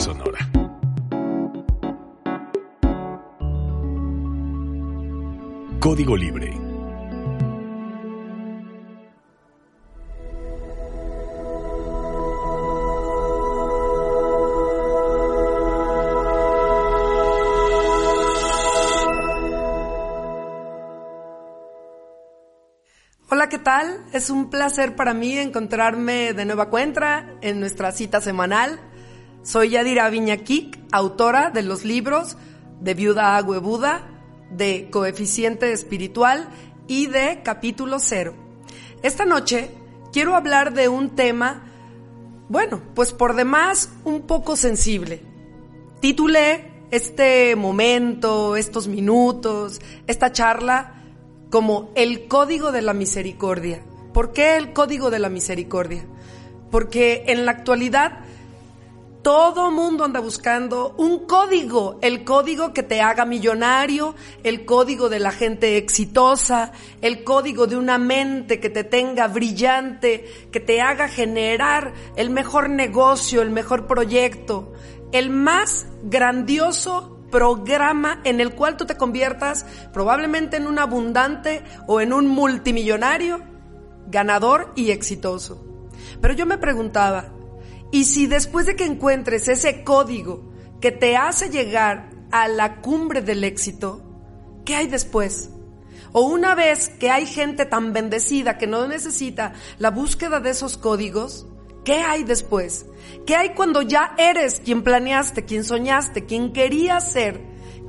Sonora. 0.00 0.38
Código 5.78 6.16
Libre. 6.16 6.58
Hola, 23.32 23.48
¿qué 23.48 23.58
tal? 23.58 24.04
Es 24.12 24.28
un 24.28 24.50
placer 24.50 24.96
para 24.96 25.14
mí 25.14 25.38
encontrarme 25.38 26.32
de 26.32 26.44
nueva 26.44 26.68
cuenta 26.68 27.26
en 27.42 27.60
nuestra 27.60 27.92
cita 27.92 28.20
semanal. 28.20 28.89
Soy 29.42 29.70
Yadira 29.70 30.10
Viñaquic, 30.10 30.78
autora 30.92 31.50
de 31.50 31.62
los 31.62 31.82
libros 31.82 32.36
de 32.78 32.92
Viuda 32.92 33.38
Agüe 33.38 33.58
Buda, 33.58 34.06
de 34.50 34.90
Coeficiente 34.90 35.72
Espiritual 35.72 36.50
y 36.86 37.06
de 37.06 37.40
Capítulo 37.42 38.00
Cero. 38.00 38.34
Esta 39.02 39.24
noche 39.24 39.70
quiero 40.12 40.34
hablar 40.34 40.74
de 40.74 40.90
un 40.90 41.16
tema, 41.16 41.72
bueno, 42.50 42.82
pues 42.94 43.14
por 43.14 43.34
demás 43.34 43.90
un 44.04 44.26
poco 44.26 44.56
sensible. 44.56 45.22
Titulé 46.00 46.84
este 46.90 47.56
momento, 47.56 48.56
estos 48.56 48.88
minutos, 48.88 49.80
esta 50.06 50.32
charla 50.32 51.02
como 51.50 51.92
el 51.94 52.28
código 52.28 52.72
de 52.72 52.82
la 52.82 52.92
misericordia. 52.92 53.82
¿Por 54.12 54.32
qué 54.34 54.58
el 54.58 54.74
código 54.74 55.10
de 55.10 55.18
la 55.18 55.30
misericordia? 55.30 56.04
Porque 56.70 57.24
en 57.28 57.46
la 57.46 57.52
actualidad 57.52 58.20
todo 59.22 59.70
mundo 59.70 60.04
anda 60.04 60.20
buscando 60.20 60.94
un 60.96 61.26
código, 61.26 61.98
el 62.00 62.24
código 62.24 62.72
que 62.72 62.82
te 62.82 63.02
haga 63.02 63.26
millonario, 63.26 64.14
el 64.44 64.64
código 64.64 65.08
de 65.08 65.18
la 65.18 65.30
gente 65.30 65.76
exitosa, 65.76 66.72
el 67.02 67.22
código 67.22 67.66
de 67.66 67.76
una 67.76 67.98
mente 67.98 68.60
que 68.60 68.70
te 68.70 68.82
tenga 68.82 69.28
brillante, 69.28 70.48
que 70.50 70.60
te 70.60 70.80
haga 70.80 71.08
generar 71.08 71.92
el 72.16 72.30
mejor 72.30 72.70
negocio, 72.70 73.42
el 73.42 73.50
mejor 73.50 73.86
proyecto, 73.86 74.72
el 75.12 75.28
más 75.28 75.86
grandioso 76.02 77.18
programa 77.30 78.20
en 78.24 78.40
el 78.40 78.54
cual 78.54 78.76
tú 78.76 78.86
te 78.86 78.96
conviertas 78.96 79.66
probablemente 79.92 80.56
en 80.56 80.66
un 80.66 80.78
abundante 80.78 81.62
o 81.86 82.00
en 82.00 82.12
un 82.12 82.26
multimillonario, 82.26 83.42
ganador 84.08 84.72
y 84.76 84.90
exitoso. 84.90 85.64
Pero 86.20 86.34
yo 86.34 86.46
me 86.46 86.58
preguntaba, 86.58 87.32
¿y 87.92 88.04
si 88.04 88.26
después 88.26 88.66
de 88.66 88.76
que 88.76 88.84
encuentres 88.84 89.48
ese 89.48 89.84
código 89.84 90.52
que 90.80 90.92
te 90.92 91.16
hace 91.16 91.50
llegar 91.50 92.10
a 92.30 92.48
la 92.48 92.80
cumbre 92.80 93.22
del 93.22 93.44
éxito, 93.44 94.02
¿qué 94.64 94.76
hay 94.76 94.86
después? 94.86 95.50
O 96.12 96.22
una 96.22 96.54
vez 96.54 96.88
que 96.88 97.10
hay 97.10 97.26
gente 97.26 97.66
tan 97.66 97.92
bendecida 97.92 98.58
que 98.58 98.66
no 98.66 98.86
necesita 98.88 99.52
la 99.78 99.90
búsqueda 99.90 100.40
de 100.40 100.50
esos 100.50 100.76
códigos, 100.76 101.46
¿qué 101.84 101.94
hay 101.94 102.24
después? 102.24 102.86
¿Qué 103.26 103.36
hay 103.36 103.50
cuando 103.50 103.82
ya 103.82 104.14
eres 104.18 104.60
quien 104.60 104.82
planeaste, 104.82 105.44
quien 105.44 105.64
soñaste, 105.64 106.26
quien 106.26 106.52
querías 106.52 107.12
ser? 107.12 107.40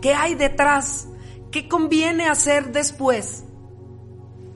¿Qué 0.01 0.13
hay 0.13 0.35
detrás? 0.35 1.07
¿Qué 1.51 1.67
conviene 1.67 2.27
hacer 2.27 2.71
después? 2.71 3.43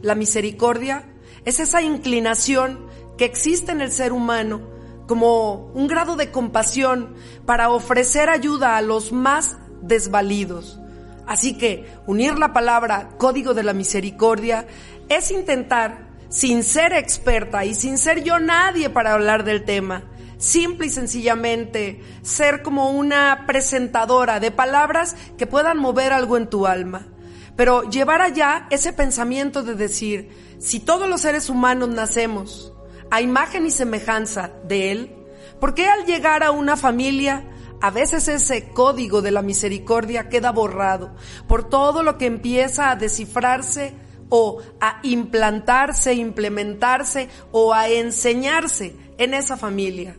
La 0.01 0.15
misericordia 0.15 1.11
es 1.45 1.59
esa 1.59 1.81
inclinación 1.81 2.87
que 3.17 3.25
existe 3.25 3.71
en 3.71 3.81
el 3.81 3.91
ser 3.91 4.13
humano 4.13 4.74
como 5.07 5.71
un 5.73 5.87
grado 5.87 6.15
de 6.15 6.31
compasión 6.31 7.15
para 7.45 7.69
ofrecer 7.69 8.29
ayuda 8.29 8.77
a 8.77 8.81
los 8.81 9.11
más 9.11 9.57
desvalidos. 9.81 10.79
Así 11.27 11.57
que 11.57 11.85
unir 12.05 12.37
la 12.37 12.53
palabra 12.53 13.09
código 13.17 13.53
de 13.53 13.63
la 13.63 13.73
misericordia 13.73 14.67
es 15.09 15.31
intentar, 15.31 16.07
sin 16.29 16.63
ser 16.63 16.93
experta 16.93 17.65
y 17.65 17.73
sin 17.73 17.97
ser 17.97 18.23
yo 18.23 18.39
nadie 18.39 18.89
para 18.89 19.13
hablar 19.13 19.43
del 19.43 19.63
tema, 19.63 20.03
simple 20.37 20.87
y 20.87 20.89
sencillamente 20.89 22.03
ser 22.21 22.61
como 22.61 22.91
una 22.91 23.45
presentadora 23.47 24.39
de 24.39 24.51
palabras 24.51 25.15
que 25.37 25.47
puedan 25.47 25.77
mover 25.77 26.13
algo 26.13 26.37
en 26.37 26.49
tu 26.49 26.67
alma. 26.67 27.07
Pero 27.55 27.89
llevar 27.89 28.21
allá 28.21 28.67
ese 28.69 28.91
pensamiento 28.91 29.63
de 29.63 29.75
decir, 29.75 30.57
si 30.59 30.79
todos 30.79 31.07
los 31.07 31.21
seres 31.21 31.49
humanos 31.49 31.89
nacemos 31.89 32.74
a 33.15 33.21
imagen 33.21 33.65
y 33.65 33.71
semejanza 33.71 34.51
de 34.67 34.91
Él, 34.91 35.15
¿por 35.61 35.73
qué 35.73 35.87
al 35.87 36.05
llegar 36.05 36.43
a 36.43 36.51
una 36.51 36.75
familia 36.75 37.45
a 37.79 37.89
veces 37.89 38.27
ese 38.27 38.67
código 38.73 39.21
de 39.21 39.31
la 39.31 39.41
misericordia 39.41 40.27
queda 40.27 40.51
borrado 40.51 41.15
por 41.47 41.69
todo 41.69 42.03
lo 42.03 42.17
que 42.17 42.25
empieza 42.25 42.91
a 42.91 42.97
descifrarse 42.97 43.93
o 44.27 44.61
a 44.81 44.99
implantarse, 45.03 46.13
implementarse 46.13 47.29
o 47.53 47.73
a 47.73 47.87
enseñarse 47.87 48.97
en 49.17 49.33
esa 49.33 49.55
familia? 49.55 50.17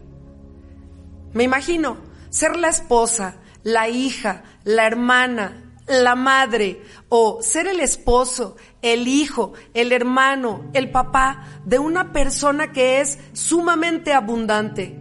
Me 1.34 1.44
imagino 1.44 1.98
ser 2.30 2.56
la 2.56 2.68
esposa, 2.68 3.36
la 3.62 3.90
hija, 3.90 4.42
la 4.64 4.86
hermana, 4.86 5.65
la 5.86 6.14
madre 6.14 6.82
o 7.08 7.42
ser 7.42 7.68
el 7.68 7.80
esposo, 7.80 8.56
el 8.82 9.06
hijo, 9.08 9.52
el 9.74 9.92
hermano, 9.92 10.64
el 10.72 10.90
papá 10.90 11.60
de 11.64 11.78
una 11.78 12.12
persona 12.12 12.72
que 12.72 13.00
es 13.00 13.18
sumamente 13.32 14.12
abundante, 14.12 14.98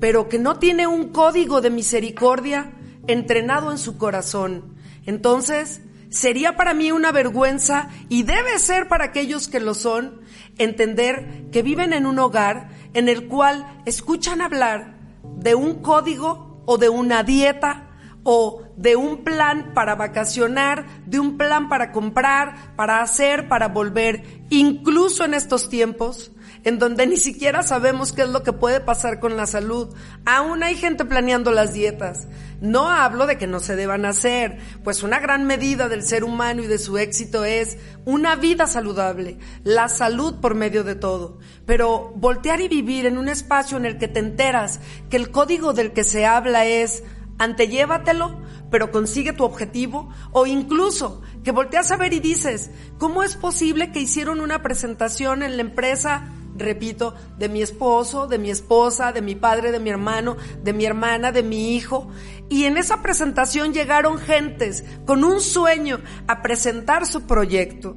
pero 0.00 0.28
que 0.28 0.38
no 0.38 0.58
tiene 0.58 0.86
un 0.86 1.08
código 1.08 1.60
de 1.60 1.70
misericordia 1.70 2.72
entrenado 3.06 3.70
en 3.70 3.78
su 3.78 3.98
corazón. 3.98 4.76
Entonces, 5.06 5.82
sería 6.08 6.56
para 6.56 6.74
mí 6.74 6.92
una 6.92 7.12
vergüenza 7.12 7.88
y 8.08 8.22
debe 8.22 8.58
ser 8.58 8.88
para 8.88 9.06
aquellos 9.06 9.48
que 9.48 9.60
lo 9.60 9.74
son 9.74 10.22
entender 10.58 11.50
que 11.50 11.62
viven 11.62 11.92
en 11.92 12.06
un 12.06 12.18
hogar 12.18 12.70
en 12.94 13.08
el 13.08 13.26
cual 13.26 13.82
escuchan 13.84 14.40
hablar 14.40 14.96
de 15.36 15.54
un 15.54 15.82
código 15.82 16.62
o 16.66 16.78
de 16.78 16.88
una 16.88 17.24
dieta 17.24 17.83
o 18.24 18.62
de 18.76 18.96
un 18.96 19.22
plan 19.22 19.72
para 19.74 19.94
vacacionar, 19.94 20.86
de 21.06 21.20
un 21.20 21.38
plan 21.38 21.68
para 21.68 21.92
comprar, 21.92 22.74
para 22.74 23.00
hacer, 23.00 23.48
para 23.48 23.68
volver, 23.68 24.42
incluso 24.50 25.24
en 25.24 25.34
estos 25.34 25.68
tiempos 25.68 26.32
en 26.64 26.78
donde 26.78 27.06
ni 27.06 27.18
siquiera 27.18 27.62
sabemos 27.62 28.12
qué 28.12 28.22
es 28.22 28.28
lo 28.28 28.42
que 28.42 28.52
puede 28.52 28.80
pasar 28.80 29.20
con 29.20 29.36
la 29.36 29.46
salud. 29.46 29.94
Aún 30.24 30.62
hay 30.62 30.74
gente 30.76 31.04
planeando 31.04 31.52
las 31.52 31.74
dietas. 31.74 32.26
No 32.60 32.88
hablo 32.88 33.26
de 33.26 33.36
que 33.36 33.46
no 33.46 33.60
se 33.60 33.76
deban 33.76 34.06
hacer, 34.06 34.58
pues 34.82 35.02
una 35.02 35.20
gran 35.20 35.44
medida 35.44 35.88
del 35.88 36.02
ser 36.02 36.24
humano 36.24 36.62
y 36.62 36.66
de 36.66 36.78
su 36.78 36.96
éxito 36.96 37.44
es 37.44 37.76
una 38.06 38.36
vida 38.36 38.66
saludable, 38.66 39.36
la 39.62 39.88
salud 39.88 40.40
por 40.40 40.54
medio 40.54 40.82
de 40.84 40.94
todo. 40.94 41.38
Pero 41.66 42.12
voltear 42.16 42.62
y 42.62 42.68
vivir 42.68 43.04
en 43.04 43.18
un 43.18 43.28
espacio 43.28 43.76
en 43.76 43.84
el 43.84 43.98
que 43.98 44.08
te 44.08 44.20
enteras 44.20 44.80
que 45.10 45.18
el 45.18 45.30
código 45.30 45.74
del 45.74 45.92
que 45.92 46.04
se 46.04 46.24
habla 46.24 46.64
es 46.64 47.02
antellévatelo, 47.38 48.40
pero 48.70 48.90
consigue 48.90 49.32
tu 49.32 49.44
objetivo, 49.44 50.08
o 50.32 50.46
incluso 50.46 51.22
que 51.42 51.52
volteas 51.52 51.90
a 51.90 51.96
ver 51.96 52.12
y 52.12 52.20
dices, 52.20 52.70
¿cómo 52.98 53.22
es 53.22 53.36
posible 53.36 53.92
que 53.92 54.00
hicieron 54.00 54.40
una 54.40 54.62
presentación 54.62 55.42
en 55.42 55.56
la 55.56 55.62
empresa, 55.62 56.32
repito, 56.56 57.14
de 57.38 57.48
mi 57.48 57.62
esposo, 57.62 58.26
de 58.26 58.38
mi 58.38 58.50
esposa, 58.50 59.12
de 59.12 59.22
mi 59.22 59.34
padre, 59.34 59.72
de 59.72 59.80
mi 59.80 59.90
hermano, 59.90 60.36
de 60.62 60.72
mi 60.72 60.84
hermana, 60.84 61.32
de 61.32 61.42
mi 61.42 61.74
hijo? 61.74 62.08
Y 62.48 62.64
en 62.64 62.76
esa 62.76 63.02
presentación 63.02 63.72
llegaron 63.72 64.18
gentes 64.18 64.84
con 65.06 65.24
un 65.24 65.40
sueño 65.40 66.00
a 66.26 66.42
presentar 66.42 67.06
su 67.06 67.22
proyecto. 67.26 67.96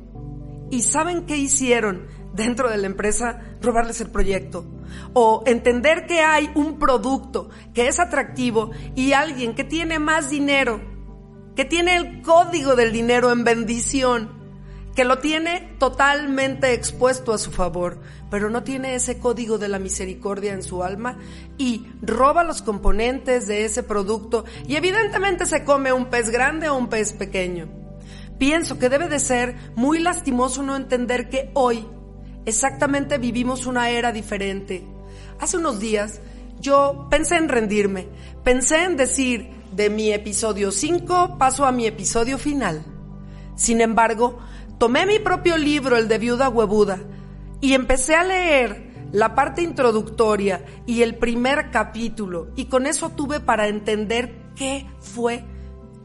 ¿Y 0.70 0.82
saben 0.82 1.26
qué 1.26 1.38
hicieron? 1.38 2.08
Dentro 2.38 2.70
de 2.70 2.78
la 2.78 2.88
empresa 2.88 3.42
robarles 3.62 4.00
el 4.00 4.10
proyecto. 4.10 4.66
O 5.14 5.44
entender 5.46 6.06
que 6.06 6.22
hay 6.22 6.50
un 6.56 6.80
producto 6.80 7.50
que 7.74 7.88
es 7.88 8.00
atractivo 8.00 8.72
y 8.96 9.12
alguien 9.12 9.56
que 9.56 9.66
tiene 9.66 10.00
más 10.00 10.30
dinero, 10.30 10.80
que 11.56 11.66
tiene 11.66 11.98
el 11.98 12.22
código 12.22 12.76
del 12.76 12.94
dinero 12.94 13.32
en 13.32 13.44
bendición, 13.44 14.38
que 14.96 15.04
lo 15.04 15.20
tiene 15.20 15.76
totalmente 15.80 16.74
expuesto 16.74 17.34
a 17.34 17.38
su 17.38 17.52
favor, 17.52 18.00
pero 18.32 18.50
no 18.50 18.64
tiene 18.64 18.96
ese 18.96 19.20
código 19.20 19.58
de 19.58 19.68
la 19.68 19.80
misericordia 19.80 20.54
en 20.54 20.64
su 20.64 20.84
alma 20.84 21.18
y 21.58 21.88
roba 22.02 22.44
los 22.44 22.62
componentes 22.62 23.48
de 23.48 23.66
ese 23.66 23.84
producto 23.84 24.46
y 24.68 24.76
evidentemente 24.76 25.46
se 25.46 25.64
come 25.64 25.94
un 25.94 26.06
pez 26.06 26.30
grande 26.30 26.70
o 26.70 26.76
un 26.76 26.88
pez 26.88 27.14
pequeño. 27.14 27.68
Pienso 28.40 28.78
que 28.78 28.90
debe 28.90 29.08
de 29.08 29.20
ser 29.20 29.56
muy 29.76 30.00
lastimoso 30.00 30.62
no 30.64 30.76
entender 30.76 31.30
que 31.30 31.52
hoy 31.54 31.86
exactamente 32.48 33.18
vivimos 33.18 33.68
una 33.68 33.90
era 33.90 34.12
diferente. 34.12 34.84
Hace 35.40 35.58
unos 35.58 35.80
días 35.80 36.22
yo 36.60 37.08
pensé 37.12 37.36
en 37.36 37.50
rendirme, 37.50 38.08
pensé 38.44 38.84
en 38.86 38.98
decir, 38.98 39.52
de 39.74 39.90
mi 39.90 40.12
episodio 40.12 40.72
5 40.72 41.38
paso 41.38 41.66
a 41.66 41.72
mi 41.72 41.86
episodio 41.86 42.38
final. 42.38 42.84
Sin 43.56 43.82
embargo, 43.82 44.40
tomé 44.80 45.06
mi 45.06 45.20
propio 45.20 45.58
libro, 45.58 45.98
el 45.98 46.08
de 46.08 46.18
Viuda 46.18 46.50
Huevuda, 46.50 47.00
y 47.60 47.74
empecé 47.74 48.16
a 48.16 48.24
leer 48.24 48.88
la 49.12 49.36
parte 49.36 49.62
introductoria 49.62 50.64
y 50.86 51.02
el 51.02 51.16
primer 51.16 51.70
capítulo, 51.70 52.48
y 52.56 52.66
con 52.66 52.88
eso 52.88 53.10
tuve 53.10 53.42
para 53.42 53.68
entender 53.68 54.54
qué 54.56 54.88
fue 55.00 55.44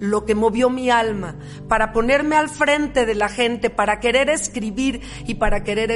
lo 0.02 0.24
que 0.24 0.34
movió 0.34 0.68
mi 0.68 0.90
alma, 0.90 1.36
para 1.68 1.92
ponerme 1.92 2.34
al 2.34 2.48
frente 2.48 3.06
de 3.06 3.14
la 3.14 3.28
gente, 3.28 3.70
para 3.70 4.00
querer 4.00 4.30
escribir 4.30 5.00
y 5.28 5.36
para 5.36 5.62
querer 5.62 5.92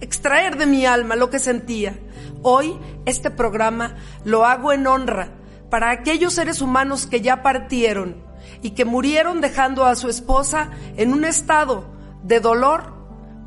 extraer 0.00 0.58
de 0.58 0.66
mi 0.66 0.84
alma 0.84 1.16
lo 1.16 1.30
que 1.30 1.38
sentía. 1.38 1.98
Hoy 2.42 2.78
este 3.06 3.30
programa 3.30 3.96
lo 4.24 4.44
hago 4.44 4.74
en 4.74 4.86
honra 4.86 5.32
para 5.70 5.90
aquellos 5.90 6.34
seres 6.34 6.60
humanos 6.60 7.06
que 7.06 7.22
ya 7.22 7.42
partieron 7.42 8.22
y 8.60 8.72
que 8.72 8.84
murieron 8.84 9.40
dejando 9.40 9.86
a 9.86 9.96
su 9.96 10.10
esposa 10.10 10.70
en 10.98 11.14
un 11.14 11.24
estado 11.24 11.86
de 12.22 12.40
dolor 12.40 12.99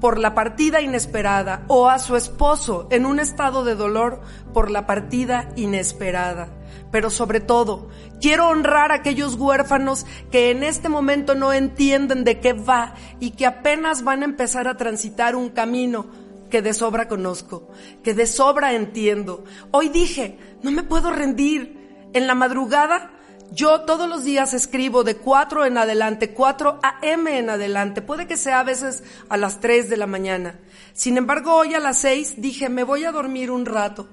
por 0.03 0.19
la 0.19 0.35
partida 0.35 0.81
inesperada 0.81 1.63
o 1.69 1.87
a 1.87 1.97
su 1.97 2.17
esposo 2.17 2.89
en 2.91 3.05
un 3.05 3.21
estado 3.21 3.63
de 3.63 3.73
dolor 3.73 4.19
por 4.53 4.69
la 4.69 4.85
partida 4.85 5.47
inesperada. 5.55 6.49
Pero 6.91 7.09
sobre 7.09 7.39
todo, 7.39 7.87
quiero 8.19 8.49
honrar 8.49 8.91
a 8.91 8.95
aquellos 8.95 9.35
huérfanos 9.35 10.05
que 10.29 10.51
en 10.51 10.63
este 10.63 10.89
momento 10.89 11.35
no 11.35 11.53
entienden 11.53 12.25
de 12.25 12.41
qué 12.41 12.51
va 12.51 12.95
y 13.21 13.31
que 13.31 13.45
apenas 13.45 14.03
van 14.03 14.23
a 14.23 14.25
empezar 14.25 14.67
a 14.67 14.75
transitar 14.75 15.37
un 15.37 15.51
camino 15.51 16.07
que 16.49 16.61
de 16.61 16.73
sobra 16.73 17.07
conozco, 17.07 17.69
que 18.03 18.13
de 18.13 18.27
sobra 18.27 18.73
entiendo. 18.73 19.45
Hoy 19.71 19.87
dije, 19.87 20.37
no 20.63 20.71
me 20.71 20.83
puedo 20.83 21.11
rendir. 21.11 21.81
En 22.11 22.27
la 22.27 22.35
madrugada 22.35 23.09
yo 23.53 23.81
todos 23.81 24.09
los 24.09 24.23
días 24.23 24.53
escribo 24.53 25.03
de 25.03 25.17
4 25.17 25.65
en 25.65 25.77
adelante, 25.77 26.31
4 26.31 26.79
a.m. 26.81 27.37
en 27.37 27.49
adelante. 27.49 28.01
Puede 28.01 28.27
que 28.27 28.37
sea 28.37 28.59
a 28.59 28.63
veces 28.63 29.03
a 29.29 29.37
las 29.37 29.59
3 29.59 29.89
de 29.89 29.97
la 29.97 30.07
mañana. 30.07 30.59
Sin 30.93 31.17
embargo, 31.17 31.55
hoy 31.55 31.73
a 31.73 31.79
las 31.79 31.97
6 31.99 32.41
dije, 32.41 32.69
me 32.69 32.83
voy 32.83 33.05
a 33.05 33.11
dormir 33.11 33.51
un 33.51 33.65
rato. 33.65 34.09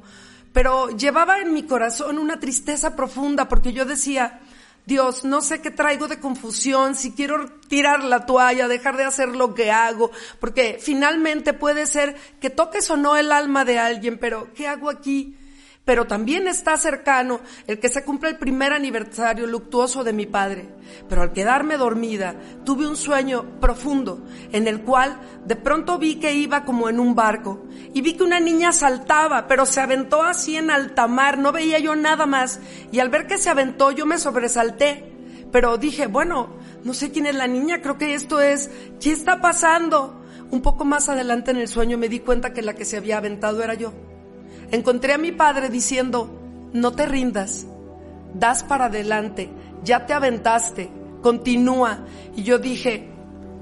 Pero 0.52 0.90
llevaba 0.90 1.38
en 1.40 1.52
mi 1.52 1.62
corazón 1.62 2.18
una 2.18 2.40
tristeza 2.40 2.96
profunda 2.96 3.48
porque 3.48 3.72
yo 3.72 3.84
decía, 3.84 4.40
Dios, 4.86 5.24
no 5.24 5.40
sé 5.40 5.60
qué 5.60 5.70
traigo 5.70 6.08
de 6.08 6.18
confusión, 6.18 6.94
si 6.94 7.12
quiero 7.12 7.46
tirar 7.68 8.02
la 8.02 8.26
toalla, 8.26 8.66
dejar 8.66 8.96
de 8.96 9.04
hacer 9.04 9.28
lo 9.28 9.54
que 9.54 9.70
hago, 9.70 10.10
porque 10.40 10.78
finalmente 10.80 11.52
puede 11.52 11.86
ser 11.86 12.16
que 12.40 12.50
toques 12.50 12.90
o 12.90 12.96
no 12.96 13.16
el 13.16 13.30
alma 13.30 13.64
de 13.64 13.78
alguien, 13.78 14.18
pero 14.18 14.52
¿qué 14.54 14.66
hago 14.66 14.90
aquí? 14.90 15.36
Pero 15.90 16.06
también 16.06 16.46
está 16.46 16.76
cercano 16.76 17.40
el 17.66 17.80
que 17.80 17.88
se 17.88 18.04
cumple 18.04 18.28
el 18.28 18.38
primer 18.38 18.72
aniversario 18.72 19.44
luctuoso 19.48 20.04
de 20.04 20.12
mi 20.12 20.24
padre. 20.24 20.68
Pero 21.08 21.22
al 21.22 21.32
quedarme 21.32 21.78
dormida, 21.78 22.36
tuve 22.64 22.86
un 22.86 22.94
sueño 22.94 23.58
profundo 23.58 24.24
en 24.52 24.68
el 24.68 24.82
cual 24.82 25.18
de 25.46 25.56
pronto 25.56 25.98
vi 25.98 26.20
que 26.20 26.32
iba 26.32 26.64
como 26.64 26.88
en 26.88 27.00
un 27.00 27.16
barco 27.16 27.64
y 27.92 28.02
vi 28.02 28.12
que 28.12 28.22
una 28.22 28.38
niña 28.38 28.70
saltaba, 28.70 29.48
pero 29.48 29.66
se 29.66 29.80
aventó 29.80 30.22
así 30.22 30.56
en 30.56 30.70
alta 30.70 31.08
mar, 31.08 31.38
no 31.38 31.50
veía 31.50 31.80
yo 31.80 31.96
nada 31.96 32.24
más 32.24 32.60
y 32.92 33.00
al 33.00 33.08
ver 33.08 33.26
que 33.26 33.36
se 33.36 33.50
aventó 33.50 33.90
yo 33.90 34.06
me 34.06 34.18
sobresalté. 34.18 35.12
Pero 35.50 35.76
dije, 35.76 36.06
bueno, 36.06 36.50
no 36.84 36.94
sé 36.94 37.10
quién 37.10 37.26
es 37.26 37.34
la 37.34 37.48
niña, 37.48 37.82
creo 37.82 37.98
que 37.98 38.14
esto 38.14 38.40
es, 38.40 38.70
¿qué 39.00 39.10
está 39.10 39.40
pasando? 39.40 40.22
Un 40.52 40.62
poco 40.62 40.84
más 40.84 41.08
adelante 41.08 41.50
en 41.50 41.56
el 41.56 41.66
sueño 41.66 41.98
me 41.98 42.08
di 42.08 42.20
cuenta 42.20 42.52
que 42.52 42.62
la 42.62 42.74
que 42.74 42.84
se 42.84 42.96
había 42.96 43.18
aventado 43.18 43.60
era 43.64 43.74
yo 43.74 43.92
encontré 44.70 45.14
a 45.14 45.18
mi 45.18 45.32
padre 45.32 45.68
diciendo, 45.68 46.30
no 46.72 46.92
te 46.92 47.06
rindas, 47.06 47.66
das 48.34 48.62
para 48.62 48.86
adelante, 48.86 49.50
ya 49.82 50.06
te 50.06 50.12
aventaste, 50.12 50.90
continúa. 51.22 52.04
Y 52.36 52.42
yo 52.42 52.58
dije, 52.58 53.08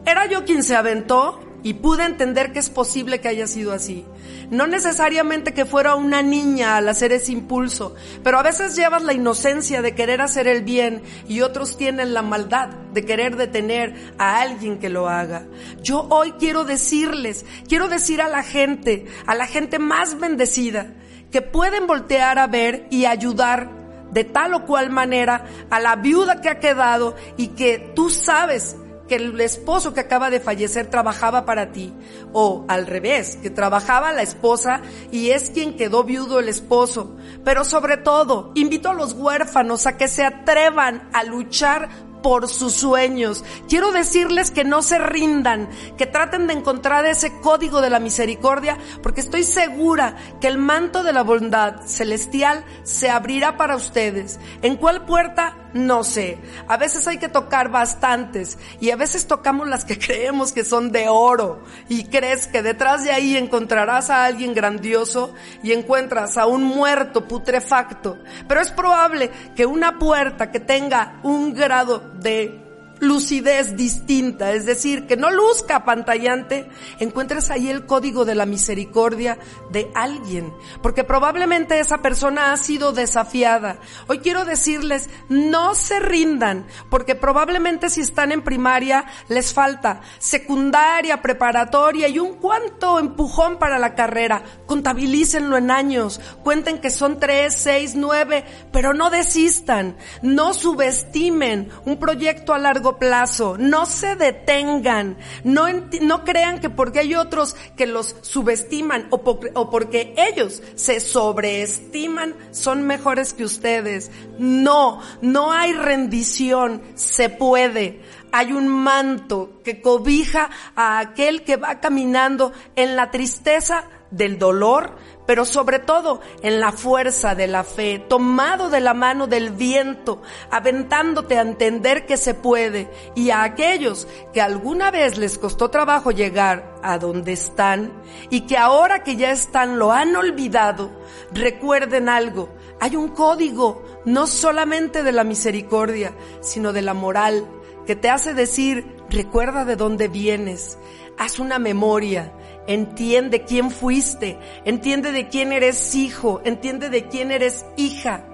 ¿era 0.04 0.26
yo 0.26 0.44
quien 0.44 0.62
se 0.62 0.76
aventó? 0.76 1.40
Y 1.62 1.74
pude 1.74 2.04
entender 2.04 2.52
que 2.52 2.60
es 2.60 2.70
posible 2.70 3.20
que 3.20 3.28
haya 3.28 3.46
sido 3.46 3.72
así. 3.72 4.04
No 4.50 4.66
necesariamente 4.66 5.52
que 5.52 5.66
fuera 5.66 5.94
una 5.96 6.22
niña 6.22 6.76
al 6.76 6.88
hacer 6.88 7.12
ese 7.12 7.32
impulso, 7.32 7.94
pero 8.22 8.38
a 8.38 8.42
veces 8.42 8.76
llevas 8.76 9.02
la 9.02 9.12
inocencia 9.12 9.82
de 9.82 9.94
querer 9.94 10.20
hacer 10.20 10.46
el 10.46 10.62
bien 10.62 11.02
y 11.26 11.40
otros 11.40 11.76
tienen 11.76 12.14
la 12.14 12.22
maldad 12.22 12.68
de 12.68 13.04
querer 13.04 13.36
detener 13.36 14.14
a 14.18 14.40
alguien 14.40 14.78
que 14.78 14.88
lo 14.88 15.08
haga. 15.08 15.46
Yo 15.82 16.06
hoy 16.10 16.32
quiero 16.38 16.64
decirles, 16.64 17.44
quiero 17.68 17.88
decir 17.88 18.22
a 18.22 18.28
la 18.28 18.42
gente, 18.42 19.06
a 19.26 19.34
la 19.34 19.46
gente 19.46 19.78
más 19.78 20.18
bendecida, 20.18 20.94
que 21.30 21.42
pueden 21.42 21.86
voltear 21.86 22.38
a 22.38 22.46
ver 22.46 22.86
y 22.90 23.04
ayudar 23.04 23.70
de 24.10 24.24
tal 24.24 24.54
o 24.54 24.64
cual 24.64 24.90
manera 24.90 25.44
a 25.70 25.80
la 25.80 25.96
viuda 25.96 26.40
que 26.40 26.48
ha 26.48 26.60
quedado 26.60 27.16
y 27.36 27.48
que 27.48 27.92
tú 27.94 28.08
sabes 28.10 28.76
que 29.08 29.16
el 29.16 29.40
esposo 29.40 29.92
que 29.92 30.00
acaba 30.00 30.30
de 30.30 30.38
fallecer 30.38 30.88
trabajaba 30.88 31.44
para 31.44 31.72
ti, 31.72 31.92
o 32.32 32.64
al 32.68 32.86
revés, 32.86 33.36
que 33.42 33.50
trabajaba 33.50 34.12
la 34.12 34.22
esposa 34.22 34.82
y 35.10 35.30
es 35.30 35.50
quien 35.50 35.76
quedó 35.76 36.04
viudo 36.04 36.38
el 36.38 36.48
esposo. 36.48 37.16
Pero 37.44 37.64
sobre 37.64 37.96
todo, 37.96 38.52
invito 38.54 38.90
a 38.90 38.94
los 38.94 39.14
huérfanos 39.14 39.86
a 39.86 39.96
que 39.96 40.06
se 40.06 40.24
atrevan 40.24 41.08
a 41.12 41.24
luchar 41.24 41.88
por 42.22 42.48
sus 42.48 42.74
sueños. 42.74 43.44
Quiero 43.68 43.92
decirles 43.92 44.50
que 44.50 44.64
no 44.64 44.82
se 44.82 44.98
rindan, 44.98 45.68
que 45.96 46.06
traten 46.06 46.46
de 46.46 46.54
encontrar 46.54 47.06
ese 47.06 47.32
código 47.40 47.80
de 47.80 47.90
la 47.90 48.00
misericordia, 48.00 48.78
porque 49.02 49.20
estoy 49.20 49.44
segura 49.44 50.16
que 50.40 50.48
el 50.48 50.58
manto 50.58 51.02
de 51.02 51.12
la 51.12 51.22
bondad 51.22 51.82
celestial 51.86 52.64
se 52.82 53.10
abrirá 53.10 53.56
para 53.56 53.76
ustedes. 53.76 54.38
¿En 54.62 54.76
cuál 54.76 55.04
puerta? 55.04 55.56
No 55.74 56.02
sé. 56.02 56.38
A 56.66 56.76
veces 56.76 57.06
hay 57.06 57.18
que 57.18 57.28
tocar 57.28 57.70
bastantes 57.70 58.58
y 58.80 58.90
a 58.90 58.96
veces 58.96 59.26
tocamos 59.26 59.68
las 59.68 59.84
que 59.84 59.98
creemos 60.08 60.52
que 60.52 60.64
son 60.64 60.92
de 60.92 61.08
oro 61.08 61.62
y 61.88 62.04
crees 62.04 62.46
que 62.46 62.62
detrás 62.62 63.04
de 63.04 63.10
ahí 63.10 63.36
encontrarás 63.36 64.10
a 64.10 64.24
alguien 64.24 64.54
grandioso 64.54 65.34
y 65.62 65.72
encuentras 65.72 66.36
a 66.38 66.46
un 66.46 66.64
muerto 66.64 67.26
putrefacto. 67.28 68.18
Pero 68.46 68.60
es 68.60 68.70
probable 68.70 69.30
que 69.54 69.66
una 69.66 69.98
puerta 69.98 70.50
que 70.50 70.60
tenga 70.60 71.20
un 71.22 71.54
grado 71.54 72.07
de 72.22 72.60
lucidez 73.00 73.76
distinta, 73.76 74.52
es 74.52 74.66
decir, 74.66 75.06
que 75.06 75.16
no 75.16 75.30
luzca 75.30 75.84
pantallante, 75.84 76.68
encuentres 76.98 77.50
ahí 77.50 77.68
el 77.68 77.86
código 77.86 78.24
de 78.24 78.34
la 78.34 78.46
misericordia 78.46 79.38
de 79.70 79.90
alguien, 79.94 80.52
porque 80.82 81.04
probablemente 81.04 81.80
esa 81.80 81.98
persona 81.98 82.52
ha 82.52 82.56
sido 82.56 82.92
desafiada. 82.92 83.78
Hoy 84.06 84.18
quiero 84.18 84.44
decirles, 84.44 85.10
no 85.28 85.74
se 85.74 86.00
rindan, 86.00 86.66
porque 86.90 87.14
probablemente 87.14 87.90
si 87.90 88.00
están 88.00 88.32
en 88.32 88.42
primaria 88.42 89.04
les 89.28 89.52
falta 89.52 90.00
secundaria, 90.18 91.22
preparatoria 91.22 92.08
y 92.08 92.18
un 92.18 92.34
cuanto 92.34 92.98
empujón 92.98 93.58
para 93.58 93.78
la 93.78 93.94
carrera. 93.94 94.42
Contabilícenlo 94.66 95.56
en 95.56 95.70
años, 95.70 96.20
cuenten 96.42 96.78
que 96.78 96.90
son 96.90 97.18
tres, 97.18 97.54
seis, 97.54 97.94
nueve, 97.94 98.44
pero 98.72 98.94
no 98.94 99.10
desistan, 99.10 99.96
no 100.22 100.54
subestimen 100.54 101.70
un 101.84 101.98
proyecto 101.98 102.54
a 102.54 102.58
largo 102.58 102.87
plazo, 102.96 103.56
no 103.58 103.84
se 103.84 104.16
detengan, 104.16 105.18
no, 105.44 105.66
no 106.00 106.24
crean 106.24 106.60
que 106.60 106.70
porque 106.70 107.00
hay 107.00 107.14
otros 107.14 107.56
que 107.76 107.86
los 107.86 108.16
subestiman 108.22 109.08
o, 109.10 109.16
o 109.16 109.70
porque 109.70 110.14
ellos 110.16 110.62
se 110.76 111.00
sobreestiman 111.00 112.34
son 112.50 112.86
mejores 112.86 113.34
que 113.34 113.44
ustedes. 113.44 114.10
No, 114.38 115.00
no 115.20 115.52
hay 115.52 115.72
rendición, 115.72 116.80
se 116.94 117.28
puede. 117.28 118.00
Hay 118.32 118.52
un 118.52 118.68
manto 118.68 119.60
que 119.64 119.80
cobija 119.80 120.50
a 120.76 120.98
aquel 120.98 121.42
que 121.42 121.56
va 121.56 121.80
caminando 121.80 122.52
en 122.76 122.96
la 122.96 123.10
tristeza 123.10 123.84
del 124.10 124.38
dolor, 124.38 124.96
pero 125.26 125.44
sobre 125.44 125.78
todo 125.78 126.20
en 126.42 126.60
la 126.60 126.72
fuerza 126.72 127.34
de 127.34 127.46
la 127.46 127.64
fe, 127.64 127.98
tomado 127.98 128.70
de 128.70 128.80
la 128.80 128.94
mano 128.94 129.26
del 129.26 129.50
viento, 129.50 130.22
aventándote 130.50 131.36
a 131.36 131.42
entender 131.42 132.06
que 132.06 132.16
se 132.16 132.34
puede, 132.34 132.90
y 133.14 133.30
a 133.30 133.42
aquellos 133.42 134.08
que 134.32 134.40
alguna 134.40 134.90
vez 134.90 135.18
les 135.18 135.38
costó 135.38 135.70
trabajo 135.70 136.10
llegar 136.10 136.74
a 136.82 136.98
donde 136.98 137.32
están 137.32 137.92
y 138.30 138.42
que 138.42 138.56
ahora 138.56 139.02
que 139.02 139.16
ya 139.16 139.30
están 139.30 139.78
lo 139.78 139.92
han 139.92 140.16
olvidado, 140.16 140.90
recuerden 141.32 142.08
algo, 142.08 142.48
hay 142.80 142.96
un 142.96 143.08
código 143.08 143.82
no 144.04 144.26
solamente 144.26 145.02
de 145.02 145.12
la 145.12 145.24
misericordia, 145.24 146.14
sino 146.40 146.72
de 146.72 146.82
la 146.82 146.94
moral, 146.94 147.46
que 147.86 147.96
te 147.96 148.10
hace 148.10 148.34
decir 148.34 148.96
recuerda 149.10 149.64
de 149.64 149.76
dónde 149.76 150.08
vienes, 150.08 150.78
haz 151.18 151.38
una 151.38 151.58
memoria, 151.58 152.32
entiende 152.68 153.42
quién 153.42 153.72
fuiste, 153.72 154.38
entiende 154.64 155.10
de 155.10 155.28
quién 155.28 155.52
eres 155.52 155.94
hijo, 155.94 156.40
entiende 156.44 156.90
de 156.90 157.08
quién 157.08 157.32
eres 157.32 157.64
hija. 157.76 158.24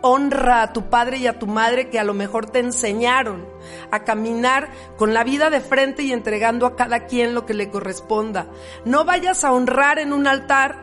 Honra 0.00 0.62
a 0.62 0.72
tu 0.72 0.90
padre 0.90 1.18
y 1.18 1.28
a 1.28 1.38
tu 1.38 1.46
madre 1.46 1.88
que 1.88 2.00
a 2.00 2.04
lo 2.04 2.12
mejor 2.12 2.50
te 2.50 2.58
enseñaron 2.58 3.46
a 3.92 4.02
caminar 4.02 4.68
con 4.96 5.14
la 5.14 5.22
vida 5.22 5.48
de 5.48 5.60
frente 5.60 6.02
y 6.02 6.12
entregando 6.12 6.66
a 6.66 6.74
cada 6.74 7.06
quien 7.06 7.34
lo 7.34 7.46
que 7.46 7.54
le 7.54 7.70
corresponda. 7.70 8.48
No 8.84 9.04
vayas 9.04 9.44
a 9.44 9.52
honrar 9.52 10.00
en 10.00 10.12
un 10.12 10.26
altar 10.26 10.82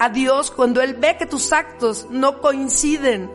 a 0.00 0.08
Dios 0.08 0.50
cuando 0.50 0.80
Él 0.80 0.94
ve 0.94 1.16
que 1.18 1.26
tus 1.26 1.52
actos 1.52 2.06
no 2.08 2.40
coinciden 2.40 3.30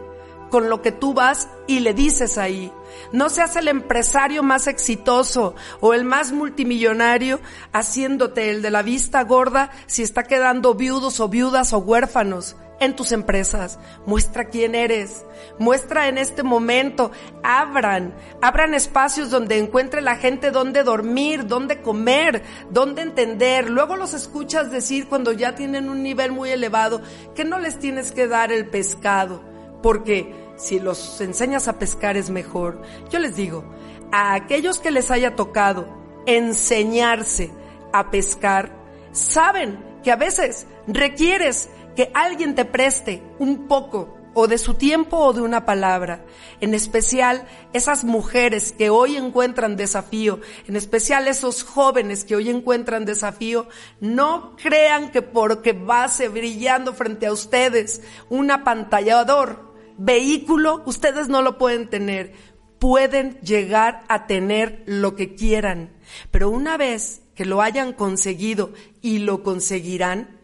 con 0.50 0.70
lo 0.70 0.82
que 0.82 0.92
tú 0.92 1.14
vas 1.14 1.50
y 1.68 1.80
le 1.80 1.94
dices 1.94 2.38
ahí. 2.38 2.72
No 3.12 3.30
seas 3.30 3.56
el 3.56 3.68
empresario 3.68 4.44
más 4.44 4.68
exitoso 4.68 5.56
o 5.80 5.94
el 5.94 6.04
más 6.04 6.32
multimillonario 6.32 7.40
haciéndote 7.72 8.52
el 8.52 8.62
de 8.62 8.72
la 8.72 8.82
vista 8.82 9.24
gorda 9.24 9.72
si 9.86 10.04
está 10.04 10.24
quedando 10.24 10.76
viudos 10.76 11.20
o 11.20 11.30
viudas 11.30 11.74
o 11.74 11.80
huérfanos 11.80 12.56
en 12.80 12.96
tus 12.96 13.12
empresas. 13.12 13.80
Muestra 14.06 14.46
quién 14.46 14.76
eres. 14.76 15.26
Muestra 15.58 16.08
en 16.08 16.18
este 16.18 16.44
momento. 16.44 17.12
Abran, 17.44 18.14
abran 18.42 18.74
espacios 18.74 19.30
donde 19.30 19.58
encuentre 19.58 20.02
la 20.02 20.16
gente 20.16 20.52
dónde 20.52 20.84
dormir, 20.84 21.48
dónde 21.48 21.82
comer, 21.82 22.44
dónde 22.70 23.02
entender. 23.02 23.70
Luego 23.70 23.96
los 23.96 24.14
escuchas 24.14 24.72
decir 24.72 25.08
cuando 25.08 25.32
ya 25.32 25.56
tienen 25.56 25.90
un 25.90 26.04
nivel 26.04 26.32
muy 26.32 26.50
elevado 26.50 27.02
que 27.36 27.44
no 27.44 27.60
les 27.60 27.80
tienes 27.80 28.12
que 28.12 28.28
dar 28.28 28.52
el 28.52 28.68
pescado. 28.68 29.42
Porque 29.82 30.39
si 30.60 30.80
los 30.80 31.20
enseñas 31.22 31.68
a 31.68 31.80
pescar 31.80 32.18
es 32.18 32.30
mejor. 32.30 32.82
Yo 33.10 33.18
les 33.20 33.36
digo, 33.36 33.64
a 34.12 34.34
aquellos 34.34 34.80
que 34.80 34.92
les 34.92 35.10
haya 35.10 35.36
tocado 35.36 35.88
enseñarse 36.26 37.50
a 37.92 38.12
pescar, 38.12 38.72
saben 39.12 39.84
que 40.04 40.12
a 40.12 40.16
veces 40.16 40.68
requieres 40.88 41.70
que 41.96 42.12
alguien 42.14 42.54
te 42.56 42.66
preste 42.66 43.24
un 43.40 43.68
poco 43.68 44.20
o 44.34 44.48
de 44.48 44.58
su 44.58 44.76
tiempo 44.76 45.18
o 45.18 45.34
de 45.34 45.42
una 45.42 45.66
palabra, 45.66 46.24
en 46.62 46.74
especial 46.74 47.48
esas 47.74 48.04
mujeres 48.04 48.72
que 48.72 48.90
hoy 48.90 49.18
encuentran 49.18 49.76
desafío, 49.76 50.40
en 50.68 50.76
especial 50.76 51.28
esos 51.28 51.64
jóvenes 51.64 52.24
que 52.24 52.36
hoy 52.36 52.50
encuentran 52.50 53.06
desafío, 53.06 53.68
no 54.00 54.56
crean 54.56 55.12
que 55.12 55.22
porque 55.22 55.74
base 55.74 56.30
brillando 56.30 56.94
frente 56.94 57.26
a 57.26 57.34
ustedes 57.34 58.02
un 58.30 58.52
apantallador, 58.52 59.69
vehículo, 60.00 60.82
ustedes 60.86 61.28
no 61.28 61.42
lo 61.42 61.58
pueden 61.58 61.90
tener. 61.90 62.34
Pueden 62.80 63.40
llegar 63.42 64.04
a 64.08 64.26
tener 64.26 64.84
lo 64.86 65.16
que 65.16 65.36
quieran, 65.36 65.92
pero 66.32 66.50
una 66.50 66.78
vez 66.78 67.22
que 67.36 67.44
lo 67.46 67.62
hayan 67.62 67.92
conseguido 67.92 68.72
y 69.02 69.20
lo 69.20 69.44
conseguirán, 69.44 70.40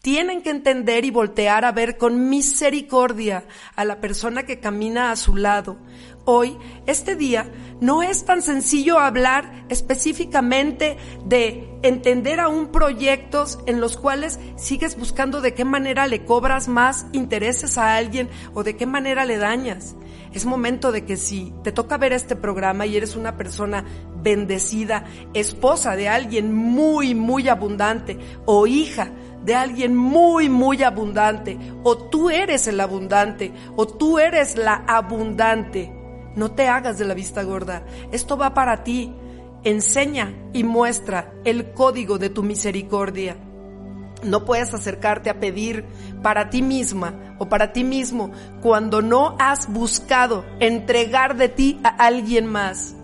tienen 0.00 0.42
que 0.42 0.50
entender 0.50 1.04
y 1.04 1.10
voltear 1.10 1.64
a 1.64 1.72
ver 1.72 1.98
con 1.98 2.30
misericordia 2.30 3.44
a 3.76 3.84
la 3.84 4.00
persona 4.00 4.44
que 4.44 4.60
camina 4.60 5.10
a 5.10 5.16
su 5.16 5.36
lado. 5.36 5.78
Hoy, 6.24 6.56
este 6.86 7.16
día, 7.16 7.50
no 7.80 8.02
es 8.02 8.24
tan 8.24 8.42
sencillo 8.42 8.98
hablar 8.98 9.64
específicamente 9.68 10.98
de 11.24 11.68
entender 11.82 12.40
aún 12.40 12.68
proyectos 12.68 13.58
en 13.66 13.80
los 13.80 13.96
cuales 13.96 14.38
sigues 14.56 14.98
buscando 14.98 15.40
de 15.40 15.54
qué 15.54 15.64
manera 15.64 16.06
le 16.06 16.24
cobras 16.24 16.68
más 16.68 17.06
intereses 17.12 17.78
a 17.78 17.96
alguien 17.96 18.28
o 18.54 18.62
de 18.62 18.76
qué 18.76 18.86
manera 18.86 19.24
le 19.24 19.38
dañas. 19.38 19.96
Es 20.32 20.44
momento 20.44 20.92
de 20.92 21.04
que 21.04 21.16
si 21.16 21.52
te 21.64 21.72
toca 21.72 21.96
ver 21.96 22.12
este 22.12 22.36
programa 22.36 22.86
y 22.86 22.96
eres 22.96 23.16
una 23.16 23.36
persona 23.36 23.84
bendecida, 24.22 25.04
esposa 25.34 25.96
de 25.96 26.08
alguien 26.08 26.54
muy, 26.54 27.14
muy 27.14 27.48
abundante 27.48 28.18
o 28.44 28.66
hija 28.66 29.10
de 29.44 29.54
alguien 29.54 29.96
muy, 29.96 30.50
muy 30.50 30.82
abundante, 30.82 31.58
o 31.82 31.96
tú 31.96 32.28
eres 32.28 32.66
el 32.66 32.78
abundante, 32.78 33.52
o 33.74 33.86
tú 33.86 34.18
eres 34.18 34.56
la 34.56 34.84
abundante. 34.86 35.99
No 36.40 36.52
te 36.52 36.68
hagas 36.68 36.96
de 36.96 37.04
la 37.04 37.12
vista 37.12 37.42
gorda. 37.42 37.84
Esto 38.12 38.38
va 38.38 38.54
para 38.54 38.82
ti. 38.82 39.12
Enseña 39.62 40.32
y 40.54 40.64
muestra 40.64 41.34
el 41.44 41.72
código 41.72 42.16
de 42.16 42.30
tu 42.30 42.42
misericordia. 42.42 43.36
No 44.22 44.46
puedes 44.46 44.72
acercarte 44.72 45.28
a 45.28 45.38
pedir 45.38 45.84
para 46.22 46.48
ti 46.48 46.62
misma 46.62 47.36
o 47.38 47.50
para 47.50 47.74
ti 47.74 47.84
mismo 47.84 48.32
cuando 48.62 49.02
no 49.02 49.36
has 49.38 49.70
buscado 49.70 50.46
entregar 50.60 51.36
de 51.36 51.50
ti 51.50 51.78
a 51.84 51.88
alguien 51.90 52.46
más. 52.46 52.94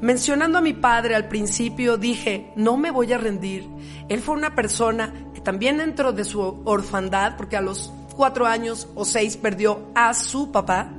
Mencionando 0.00 0.56
a 0.56 0.62
mi 0.62 0.72
padre 0.72 1.14
al 1.14 1.28
principio 1.28 1.98
dije, 1.98 2.50
no 2.56 2.78
me 2.78 2.90
voy 2.90 3.12
a 3.12 3.18
rendir. 3.18 3.68
Él 4.08 4.20
fue 4.20 4.36
una 4.36 4.54
persona 4.54 5.12
también 5.42 5.76
dentro 5.76 6.14
de 6.14 6.24
su 6.24 6.40
orfandad, 6.64 7.36
porque 7.36 7.58
a 7.58 7.60
los 7.60 7.92
cuatro 8.16 8.46
años 8.46 8.88
o 8.94 9.04
seis 9.04 9.36
perdió 9.36 9.90
a 9.94 10.14
su 10.14 10.50
papá, 10.50 10.90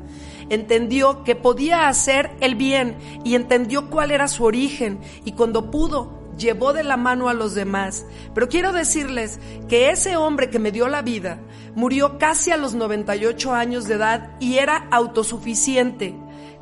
entendió 0.50 1.24
que 1.24 1.36
podía 1.36 1.88
hacer 1.88 2.32
el 2.40 2.56
bien 2.56 2.96
y 3.24 3.36
entendió 3.36 3.90
cuál 3.90 4.12
era 4.12 4.28
su 4.28 4.44
origen 4.44 5.00
y 5.24 5.34
cuando 5.34 5.72
pudo 5.72 6.26
llevó 6.38 6.74
de 6.74 6.84
la 6.84 6.98
mano 6.98 7.30
a 7.30 7.34
los 7.34 7.56
demás. 7.56 8.06
Pero 8.34 8.50
quiero 8.50 8.74
decirles 8.74 9.40
que 9.70 9.90
ese 9.90 10.18
hombre 10.18 10.50
que 10.50 10.60
me 10.60 10.72
dio 10.72 10.88
la 10.88 11.02
vida 11.02 11.40
murió 11.76 12.18
casi 12.18 12.52
a 12.52 12.58
los 12.58 12.74
98 12.74 13.54
años 13.54 13.88
de 13.88 13.96
edad 13.96 14.32
y 14.40 14.58
era 14.58 14.88
autosuficiente. 14.92 16.16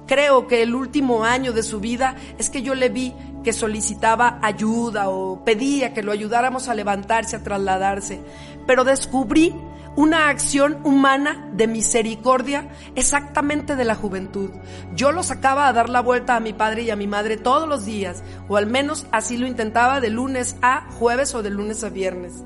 Creo 0.05 0.47
que 0.47 0.61
el 0.61 0.75
último 0.75 1.23
año 1.23 1.53
de 1.53 1.63
su 1.63 1.79
vida 1.79 2.15
es 2.37 2.49
que 2.49 2.61
yo 2.61 2.75
le 2.75 2.89
vi 2.89 3.13
que 3.43 3.53
solicitaba 3.53 4.39
ayuda 4.41 5.09
o 5.09 5.43
pedía 5.43 5.93
que 5.93 6.03
lo 6.03 6.11
ayudáramos 6.11 6.67
a 6.67 6.75
levantarse, 6.75 7.37
a 7.37 7.43
trasladarse. 7.43 8.21
Pero 8.67 8.83
descubrí 8.83 9.53
una 9.95 10.29
acción 10.29 10.79
humana 10.83 11.49
de 11.53 11.67
misericordia 11.67 12.69
exactamente 12.95 13.75
de 13.75 13.85
la 13.85 13.95
juventud. 13.95 14.49
Yo 14.95 15.11
lo 15.11 15.23
sacaba 15.23 15.67
a 15.67 15.73
dar 15.73 15.89
la 15.89 16.01
vuelta 16.01 16.35
a 16.35 16.39
mi 16.39 16.53
padre 16.53 16.83
y 16.83 16.89
a 16.89 16.95
mi 16.95 17.07
madre 17.07 17.37
todos 17.37 17.67
los 17.67 17.85
días, 17.85 18.23
o 18.47 18.57
al 18.57 18.67
menos 18.67 19.05
así 19.11 19.37
lo 19.37 19.47
intentaba 19.47 20.01
de 20.01 20.09
lunes 20.09 20.55
a 20.61 20.89
jueves 20.91 21.35
o 21.35 21.43
de 21.43 21.49
lunes 21.49 21.83
a 21.83 21.89
viernes. 21.89 22.43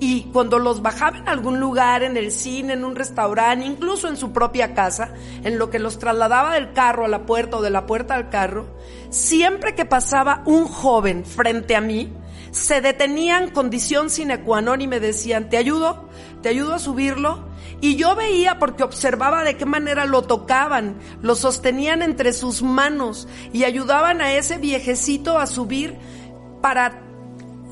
Y 0.00 0.24
cuando 0.32 0.60
los 0.60 0.80
bajaba 0.80 1.18
en 1.18 1.28
algún 1.28 1.58
lugar, 1.58 2.04
en 2.04 2.16
el 2.16 2.30
cine, 2.30 2.74
en 2.74 2.84
un 2.84 2.94
restaurante, 2.94 3.66
incluso 3.66 4.08
en 4.08 4.16
su 4.16 4.32
propia 4.32 4.72
casa, 4.72 5.12
en 5.42 5.58
lo 5.58 5.70
que 5.70 5.80
los 5.80 5.98
trasladaba 5.98 6.54
del 6.54 6.72
carro 6.72 7.04
a 7.04 7.08
la 7.08 7.26
puerta 7.26 7.56
o 7.56 7.62
de 7.62 7.70
la 7.70 7.84
puerta 7.86 8.14
al 8.14 8.30
carro, 8.30 8.76
siempre 9.10 9.74
que 9.74 9.84
pasaba 9.84 10.42
un 10.46 10.66
joven 10.68 11.24
frente 11.24 11.74
a 11.74 11.80
mí, 11.80 12.12
se 12.50 12.80
detenían 12.80 13.50
condición 13.50 14.08
sine 14.08 14.40
qua 14.40 14.62
non 14.62 14.80
y 14.80 14.86
me 14.86 15.00
decían, 15.00 15.48
¿te 15.48 15.56
ayudo? 15.56 16.08
¿Te 16.42 16.48
ayudo 16.48 16.74
a 16.74 16.78
subirlo? 16.78 17.48
Y 17.80 17.96
yo 17.96 18.14
veía 18.16 18.58
porque 18.58 18.82
observaba 18.82 19.44
de 19.44 19.56
qué 19.56 19.66
manera 19.66 20.04
lo 20.04 20.22
tocaban, 20.22 20.98
lo 21.22 21.34
sostenían 21.34 22.02
entre 22.02 22.32
sus 22.32 22.62
manos 22.62 23.28
y 23.52 23.64
ayudaban 23.64 24.20
a 24.20 24.32
ese 24.32 24.58
viejecito 24.58 25.38
a 25.38 25.46
subir 25.46 25.96
para 26.60 27.02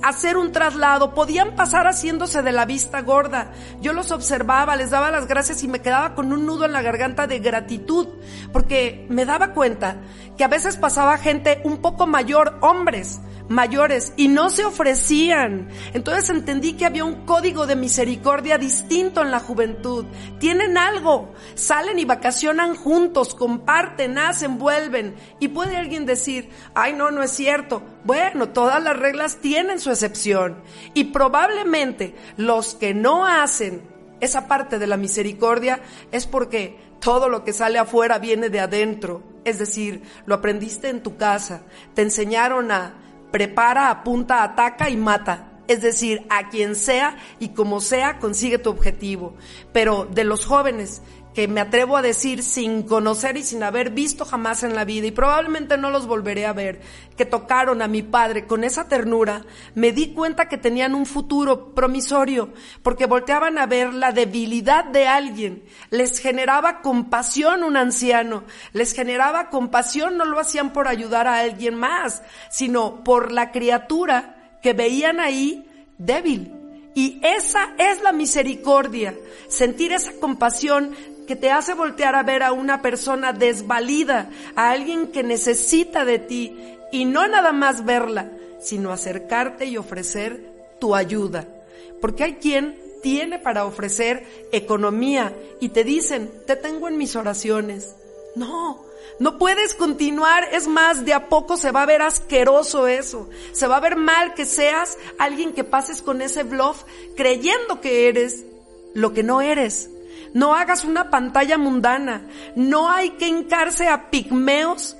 hacer 0.03 0.37
un 0.37 0.53
traslado, 0.53 1.15
podían 1.15 1.57
pasar 1.57 1.87
haciéndose 1.87 2.43
de 2.43 2.53
la 2.53 2.67
vista 2.67 3.03
gorda. 3.03 3.53
Yo 3.81 3.93
los 3.93 4.13
observaba, 4.13 4.77
les 4.77 4.91
daba 4.91 5.11
las 5.11 5.27
gracias 5.27 5.63
y 5.63 5.69
me 5.69 5.81
quedaba 5.81 6.15
con 6.15 6.33
un 6.33 6.47
nudo 6.47 6.65
en 6.65 6.73
la 6.73 6.83
garganta 6.83 7.27
de 7.27 7.39
gratitud, 7.39 8.09
porque 8.53 9.07
me 9.09 9.25
daba 9.25 9.53
cuenta 9.53 9.97
que 10.37 10.45
a 10.45 10.49
veces 10.49 10.77
pasaba 10.77 11.19
gente 11.19 11.61
un 11.65 11.79
poco 11.79 12.07
mayor, 12.07 12.59
hombres, 12.61 13.21
mayores 13.49 14.13
y 14.17 14.29
no 14.29 14.51
se 14.51 14.65
ofrecían. 14.65 15.69
Entonces 15.93 16.31
entendí 16.31 16.75
que 16.75 16.87
había 16.87 17.05
un 17.05 17.25
código 17.25 17.67
de 17.67 17.77
misericordia 17.77 18.59
distinto 18.59 19.23
en 19.23 19.31
la 19.31 19.41
juventud. 19.41 20.07
Tienen 20.39 20.79
algo, 20.79 21.33
salen 21.55 21.99
y 21.99 22.05
vacacionan 22.05 22.75
juntos, 22.75 23.35
comparten, 23.35 24.19
hacen, 24.19 24.59
vuelven. 24.59 25.15
Y 25.41 25.49
puede 25.49 25.77
alguien 25.77 26.07
decir, 26.07 26.51
ay 26.75 26.93
no, 26.93 27.11
no 27.11 27.23
es 27.23 27.31
cierto. 27.31 27.83
Bueno, 28.05 28.51
todas 28.51 28.83
las 28.83 28.99
reglas 28.99 29.39
tienen 29.41 29.81
su 29.81 29.91
excepción. 29.91 30.63
Y 30.95 31.05
probablemente 31.05 32.15
los 32.37 32.75
que 32.75 32.95
no 32.95 33.27
hacen 33.27 33.83
esa 34.21 34.49
parte 34.49 34.79
de 34.79 34.87
la 34.87 34.97
misericordia 34.97 35.81
es 36.11 36.27
porque 36.27 36.79
todo 37.01 37.29
lo 37.29 37.45
que 37.45 37.53
sale 37.53 37.79
afuera 37.79 38.19
viene 38.19 38.49
de 38.49 38.61
adentro. 38.61 39.23
Es 39.45 39.59
decir, 39.59 40.03
lo 40.25 40.35
aprendiste 40.35 40.89
en 40.89 41.03
tu 41.03 41.17
casa, 41.17 41.63
te 41.95 42.03
enseñaron 42.03 42.73
a 42.73 42.95
prepara, 43.37 43.91
apunta, 43.91 44.43
ataca 44.43 44.89
y 44.89 44.97
mata. 44.97 45.53
es 45.69 45.83
decir, 45.83 46.25
a 46.31 46.49
quien 46.49 46.75
sea 46.75 47.19
y 47.39 47.49
como 47.49 47.83
sea 47.83 48.19
consigue 48.19 48.57
tu 48.57 48.71
objetivo. 48.71 49.35
Pero 49.75 50.07
de 50.07 50.25
los 50.25 50.47
jóvenes 50.47 51.03
que 51.37 51.49
me 51.49 51.61
atrevo 51.61 51.99
a 51.99 52.03
decir 52.03 52.43
sin 52.43 52.85
conocer 52.85 53.37
y 53.37 53.43
sin 53.43 53.63
haber 53.63 53.91
visto 53.91 54.25
jamás 54.25 54.63
en 54.63 54.75
la 54.75 54.87
vida 54.87 55.07
y 55.07 55.11
probablemente 55.11 55.77
no 55.77 55.91
los 55.91 56.07
volveré 56.07 56.47
a 56.47 56.55
ver, 56.55 56.81
que 57.15 57.27
tocaron 57.27 57.83
a 57.83 57.89
mi 57.89 58.03
padre 58.03 58.47
con 58.47 58.65
esa 58.65 58.89
ternura, 58.89 59.45
me 59.75 59.93
di 59.93 60.15
cuenta 60.15 60.49
que 60.49 60.57
tenían 60.57 60.95
un 60.95 61.05
futuro 61.05 61.75
promisorio, 61.75 62.55
porque 62.83 63.05
volteaban 63.05 63.59
a 63.59 63.67
ver 63.67 63.93
la 63.93 64.13
debilidad 64.13 64.87
de 64.87 65.09
alguien, 65.09 65.63
les 65.91 66.21
generaba 66.21 66.81
compasión 66.81 67.65
un 67.65 67.77
anciano, 67.77 68.45
les 68.73 68.95
generaba 68.95 69.51
compasión, 69.51 70.17
no 70.17 70.25
lo 70.25 70.41
hacían 70.41 70.73
por 70.73 70.89
ayudar 70.89 71.27
a 71.27 71.41
alguien 71.41 71.75
más, 71.75 72.23
sino 72.51 73.05
por 73.05 73.31
la 73.31 73.53
criatura 73.53 74.57
que 74.63 74.73
veían 74.73 75.21
ahí 75.21 75.69
débil. 75.99 76.51
Y 76.95 77.21
esa 77.23 77.75
es 77.77 78.01
la 78.01 78.13
misericordia, 78.13 79.15
sentir 79.49 79.93
esa 79.93 80.13
compasión 80.19 80.97
que 81.27 81.37
te 81.37 81.51
hace 81.51 81.75
voltear 81.75 82.15
a 82.15 82.23
ver 82.23 82.43
a 82.43 82.53
una 82.53 82.83
persona 82.83 83.33
desvalida, 83.33 84.31
a 84.55 84.71
alguien 84.71 85.09
que 85.09 85.23
necesita 85.23 86.05
de 86.05 86.19
ti 86.19 86.57
y 86.93 87.05
no 87.05 87.27
nada 87.27 87.53
más 87.53 87.85
verla, 87.85 88.31
sino 88.61 88.93
acercarte 88.93 89.67
y 89.67 89.77
ofrecer 89.77 90.41
tu 90.81 90.95
ayuda. 90.95 91.47
Porque 92.01 92.25
hay 92.25 92.35
quien 92.35 92.79
tiene 93.03 93.39
para 93.39 93.65
ofrecer 93.65 94.25
economía 94.53 95.35
y 95.61 95.71
te 95.71 95.85
dicen, 95.85 96.31
te 96.47 96.57
tengo 96.57 96.89
en 96.89 96.97
mis 96.97 97.17
oraciones. 97.17 97.95
No, 98.35 98.85
no 99.19 99.39
puedes 99.39 99.75
continuar, 99.75 100.49
es 100.53 100.69
más, 100.69 101.05
de 101.05 101.15
a 101.15 101.29
poco 101.29 101.57
se 101.57 101.71
va 101.71 101.83
a 101.83 101.87
ver 101.87 102.03
asqueroso 102.03 102.87
eso. 102.87 103.29
Se 103.53 103.67
va 103.67 103.79
a 103.79 103.81
ver 103.81 103.97
mal 103.97 104.35
que 104.35 104.45
seas 104.45 104.99
alguien 105.19 105.53
que 105.53 105.65
pases 105.65 106.03
con 106.03 106.21
ese 106.21 106.43
bluff 106.43 106.83
creyendo 107.17 107.81
que 107.81 108.09
eres 108.09 108.45
lo 108.95 109.13
que 109.13 109.23
no 109.23 109.41
eres. 109.41 109.91
No 110.37 110.55
hagas 110.55 110.85
una 110.85 111.09
pantalla 111.09 111.57
mundana. 111.57 112.27
No 112.57 112.91
hay 112.91 113.13
que 113.13 113.27
hincarse 113.27 113.89
a 113.89 114.11
pigmeos 114.11 114.95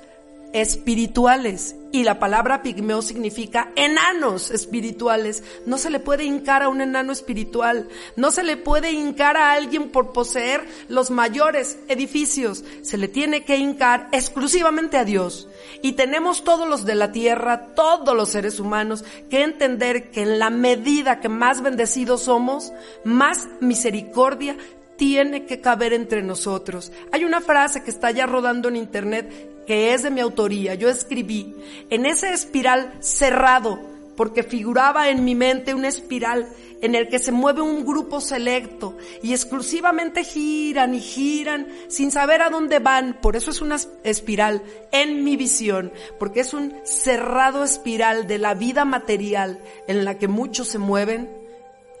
espirituales. 0.51 1.75
Y 1.91 2.03
la 2.03 2.19
palabra 2.19 2.63
pigmeo 2.63 3.03
significa 3.03 3.71
enanos 3.75 4.49
espirituales. 4.49 5.43
No 5.67 5.77
se 5.77 5.91
le 5.91 5.99
puede 5.99 6.23
hincar 6.23 6.63
a 6.63 6.69
un 6.69 6.81
enano 6.81 7.11
espiritual. 7.11 7.87
No 8.15 8.31
se 8.31 8.43
le 8.43 8.57
puede 8.57 8.91
hincar 8.91 9.37
a 9.37 9.53
alguien 9.53 9.89
por 9.89 10.11
poseer 10.11 10.67
los 10.89 11.11
mayores 11.11 11.77
edificios. 11.87 12.65
Se 12.81 12.97
le 12.97 13.07
tiene 13.07 13.45
que 13.45 13.57
hincar 13.57 14.09
exclusivamente 14.11 14.97
a 14.97 15.05
Dios. 15.05 15.47
Y 15.83 15.93
tenemos 15.93 16.43
todos 16.43 16.67
los 16.67 16.83
de 16.83 16.95
la 16.95 17.11
tierra, 17.11 17.75
todos 17.75 18.15
los 18.15 18.29
seres 18.29 18.59
humanos, 18.59 19.05
que 19.29 19.43
entender 19.43 20.09
que 20.09 20.23
en 20.23 20.39
la 20.39 20.49
medida 20.49 21.19
que 21.19 21.29
más 21.29 21.61
bendecidos 21.61 22.23
somos, 22.23 22.73
más 23.03 23.47
misericordia 23.61 24.57
tiene 24.97 25.45
que 25.45 25.61
caber 25.61 25.93
entre 25.93 26.23
nosotros. 26.23 26.91
Hay 27.11 27.23
una 27.23 27.41
frase 27.41 27.83
que 27.83 27.91
está 27.91 28.11
ya 28.11 28.25
rodando 28.25 28.67
en 28.67 28.75
internet 28.75 29.65
que 29.65 29.93
es 29.93 30.03
de 30.03 30.11
mi 30.11 30.21
autoría. 30.21 30.75
Yo 30.75 30.89
escribí, 30.89 31.55
en 31.89 32.05
ese 32.05 32.33
espiral 32.33 32.93
cerrado, 32.99 33.79
porque 34.15 34.41
figuraba 34.41 35.09
en 35.09 35.23
mi 35.23 35.35
mente 35.35 35.75
una 35.75 35.89
espiral 35.89 36.47
en 36.81 36.95
el 36.95 37.07
que 37.07 37.19
se 37.19 37.31
mueve 37.31 37.61
un 37.61 37.85
grupo 37.85 38.21
selecto 38.21 38.97
y 39.21 39.31
exclusivamente 39.31 40.23
giran 40.23 40.93
y 40.93 41.01
giran 41.01 41.67
sin 41.87 42.11
saber 42.11 42.41
a 42.41 42.49
dónde 42.49 42.79
van. 42.79 43.19
Por 43.21 43.35
eso 43.35 43.51
es 43.51 43.61
una 43.61 43.77
espiral 44.03 44.63
en 44.91 45.23
mi 45.23 45.35
visión, 45.35 45.91
porque 46.17 46.39
es 46.39 46.53
un 46.53 46.73
cerrado 46.83 47.63
espiral 47.63 48.25
de 48.25 48.37
la 48.37 48.53
vida 48.53 48.85
material 48.85 49.59
en 49.87 50.05
la 50.05 50.17
que 50.17 50.27
muchos 50.27 50.67
se 50.67 50.79
mueven. 50.79 51.29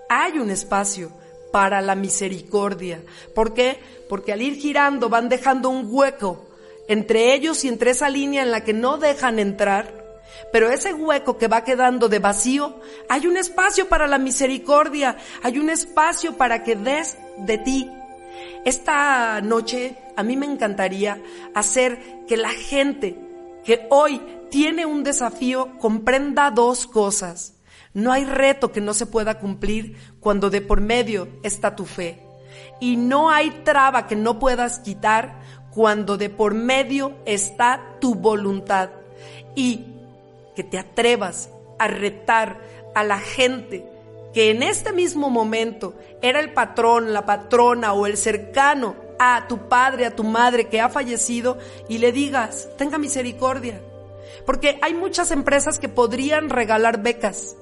Hay 0.09 0.39
un 0.39 0.49
espacio 0.49 1.11
para 1.51 1.81
la 1.81 1.95
misericordia. 1.95 3.01
¿Por 3.33 3.53
qué? 3.53 3.79
Porque 4.09 4.33
al 4.33 4.41
ir 4.41 4.55
girando 4.55 5.09
van 5.09 5.29
dejando 5.29 5.69
un 5.69 5.87
hueco 5.89 6.47
entre 6.87 7.33
ellos 7.33 7.63
y 7.63 7.67
entre 7.67 7.91
esa 7.91 8.09
línea 8.09 8.43
en 8.43 8.51
la 8.51 8.63
que 8.63 8.73
no 8.73 8.97
dejan 8.97 9.39
entrar. 9.39 10.05
Pero 10.51 10.69
ese 10.69 10.93
hueco 10.93 11.37
que 11.37 11.47
va 11.47 11.63
quedando 11.63 12.09
de 12.09 12.19
vacío, 12.19 12.79
hay 13.09 13.27
un 13.27 13.37
espacio 13.37 13.89
para 13.89 14.07
la 14.07 14.17
misericordia, 14.17 15.17
hay 15.43 15.59
un 15.59 15.69
espacio 15.69 16.37
para 16.37 16.63
que 16.63 16.75
des 16.75 17.17
de 17.39 17.57
ti. 17.57 17.91
Esta 18.63 19.41
noche 19.41 19.97
a 20.15 20.23
mí 20.23 20.37
me 20.37 20.45
encantaría 20.45 21.21
hacer 21.53 22.25
que 22.27 22.37
la 22.37 22.49
gente 22.49 23.17
que 23.63 23.87
hoy 23.89 24.21
tiene 24.49 24.85
un 24.85 25.03
desafío 25.03 25.77
comprenda 25.79 26.51
dos 26.51 26.87
cosas. 26.87 27.56
No 27.97 28.11
hay 28.11 28.25
reto 28.25 28.71
que 28.71 28.79
no 28.79 28.93
se 28.93 29.07
pueda 29.07 29.39
cumplir 29.39 29.97
cuando 30.19 30.51
de 30.51 30.61
por 30.61 30.81
medio 30.81 31.29
está 31.41 31.75
tu 31.75 31.87
fe. 31.87 32.21
Y 32.79 32.95
no 32.95 33.31
hay 33.31 33.49
traba 33.63 34.05
que 34.05 34.15
no 34.15 34.37
puedas 34.37 34.77
quitar 34.77 35.41
cuando 35.71 36.15
de 36.15 36.29
por 36.29 36.53
medio 36.53 37.15
está 37.25 37.95
tu 37.99 38.13
voluntad. 38.13 38.91
Y 39.55 39.87
que 40.55 40.63
te 40.63 40.77
atrevas 40.77 41.49
a 41.79 41.87
retar 41.87 42.61
a 42.93 43.03
la 43.03 43.17
gente 43.17 43.83
que 44.31 44.51
en 44.51 44.61
este 44.61 44.93
mismo 44.93 45.31
momento 45.31 45.95
era 46.21 46.39
el 46.39 46.53
patrón, 46.53 47.13
la 47.13 47.25
patrona 47.25 47.93
o 47.93 48.05
el 48.05 48.15
cercano 48.15 48.95
a 49.17 49.47
tu 49.47 49.67
padre, 49.67 50.05
a 50.05 50.15
tu 50.15 50.23
madre 50.23 50.67
que 50.67 50.81
ha 50.81 50.89
fallecido 50.89 51.57
y 51.89 51.97
le 51.97 52.11
digas, 52.11 52.69
tenga 52.77 52.99
misericordia. 52.99 53.81
Porque 54.45 54.77
hay 54.83 54.93
muchas 54.93 55.31
empresas 55.31 55.79
que 55.79 55.89
podrían 55.89 56.51
regalar 56.51 57.01
becas 57.01 57.55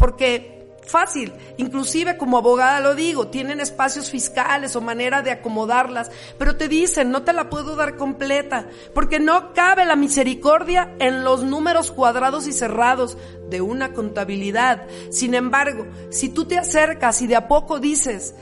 porque 0.00 0.64
fácil, 0.82 1.30
inclusive 1.58 2.16
como 2.16 2.38
abogada 2.38 2.80
lo 2.80 2.94
digo, 2.94 3.28
tienen 3.28 3.60
espacios 3.60 4.10
fiscales 4.10 4.74
o 4.74 4.80
manera 4.80 5.20
de 5.20 5.30
acomodarlas, 5.30 6.10
pero 6.38 6.56
te 6.56 6.68
dicen, 6.68 7.10
no 7.10 7.22
te 7.22 7.34
la 7.34 7.50
puedo 7.50 7.76
dar 7.76 7.96
completa, 7.96 8.66
porque 8.94 9.20
no 9.20 9.52
cabe 9.52 9.84
la 9.84 9.96
misericordia 9.96 10.90
en 10.98 11.22
los 11.22 11.44
números 11.44 11.92
cuadrados 11.92 12.46
y 12.46 12.54
cerrados 12.54 13.18
de 13.50 13.60
una 13.60 13.92
contabilidad. 13.92 14.86
Sin 15.10 15.34
embargo, 15.34 15.86
si 16.08 16.30
tú 16.30 16.46
te 16.46 16.56
acercas 16.56 17.20
y 17.20 17.26
de 17.26 17.36
a 17.36 17.46
poco 17.46 17.78
dices, 17.78 18.34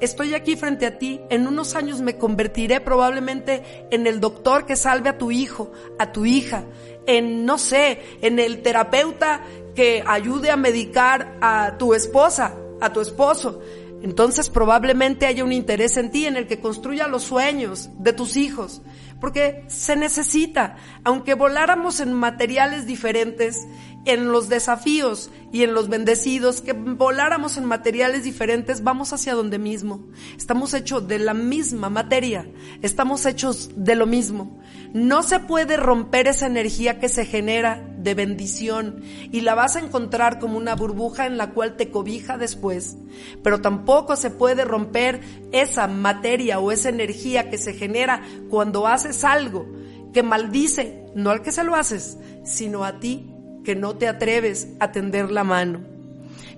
estoy 0.00 0.34
aquí 0.34 0.54
frente 0.54 0.84
a 0.84 0.98
ti, 0.98 1.22
en 1.30 1.46
unos 1.46 1.74
años 1.76 2.02
me 2.02 2.18
convertiré 2.18 2.82
probablemente 2.82 3.86
en 3.90 4.06
el 4.06 4.20
doctor 4.20 4.66
que 4.66 4.76
salve 4.76 5.08
a 5.08 5.16
tu 5.16 5.30
hijo, 5.30 5.72
a 5.98 6.12
tu 6.12 6.26
hija, 6.26 6.64
en, 7.06 7.46
no 7.46 7.56
sé, 7.56 8.02
en 8.20 8.38
el 8.38 8.62
terapeuta 8.62 9.40
que 9.76 10.02
ayude 10.04 10.50
a 10.50 10.56
medicar 10.56 11.36
a 11.40 11.76
tu 11.78 11.94
esposa, 11.94 12.56
a 12.80 12.92
tu 12.92 13.00
esposo. 13.00 13.60
Entonces 14.02 14.50
probablemente 14.50 15.26
haya 15.26 15.44
un 15.44 15.52
interés 15.52 15.96
en 15.96 16.10
ti 16.10 16.26
en 16.26 16.36
el 16.36 16.48
que 16.48 16.60
construya 16.60 17.06
los 17.06 17.22
sueños 17.22 17.90
de 17.98 18.12
tus 18.12 18.36
hijos, 18.36 18.82
porque 19.20 19.64
se 19.68 19.96
necesita, 19.96 20.76
aunque 21.04 21.34
voláramos 21.34 22.00
en 22.00 22.12
materiales 22.12 22.86
diferentes, 22.86 23.66
en 24.06 24.30
los 24.30 24.48
desafíos 24.48 25.30
y 25.52 25.64
en 25.64 25.74
los 25.74 25.88
bendecidos, 25.88 26.60
que 26.60 26.72
voláramos 26.72 27.56
en 27.56 27.64
materiales 27.64 28.22
diferentes, 28.22 28.82
vamos 28.82 29.12
hacia 29.12 29.34
donde 29.34 29.58
mismo. 29.58 30.06
Estamos 30.36 30.74
hechos 30.74 31.08
de 31.08 31.18
la 31.18 31.34
misma 31.34 31.90
materia, 31.90 32.48
estamos 32.82 33.26
hechos 33.26 33.70
de 33.74 33.96
lo 33.96 34.06
mismo. 34.06 34.60
No 34.92 35.22
se 35.22 35.40
puede 35.40 35.76
romper 35.76 36.28
esa 36.28 36.46
energía 36.46 36.98
que 37.00 37.08
se 37.08 37.24
genera 37.24 37.84
de 37.98 38.14
bendición 38.14 39.02
y 39.32 39.40
la 39.40 39.54
vas 39.56 39.74
a 39.74 39.80
encontrar 39.80 40.38
como 40.38 40.56
una 40.56 40.76
burbuja 40.76 41.26
en 41.26 41.36
la 41.36 41.50
cual 41.50 41.76
te 41.76 41.90
cobija 41.90 42.38
después. 42.38 42.96
Pero 43.42 43.60
tampoco 43.60 44.14
se 44.14 44.30
puede 44.30 44.64
romper 44.64 45.20
esa 45.52 45.88
materia 45.88 46.60
o 46.60 46.70
esa 46.70 46.88
energía 46.88 47.50
que 47.50 47.58
se 47.58 47.74
genera 47.74 48.22
cuando 48.48 48.86
haces 48.86 49.05
algo 49.24 49.66
que 50.12 50.22
maldice, 50.22 51.04
no 51.14 51.30
al 51.30 51.42
que 51.42 51.52
se 51.52 51.64
lo 51.64 51.74
haces, 51.74 52.18
sino 52.44 52.84
a 52.84 52.98
ti 53.00 53.30
que 53.64 53.74
no 53.74 53.96
te 53.96 54.08
atreves 54.08 54.68
a 54.80 54.92
tender 54.92 55.30
la 55.30 55.44
mano. 55.44 55.80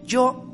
Yo 0.04 0.44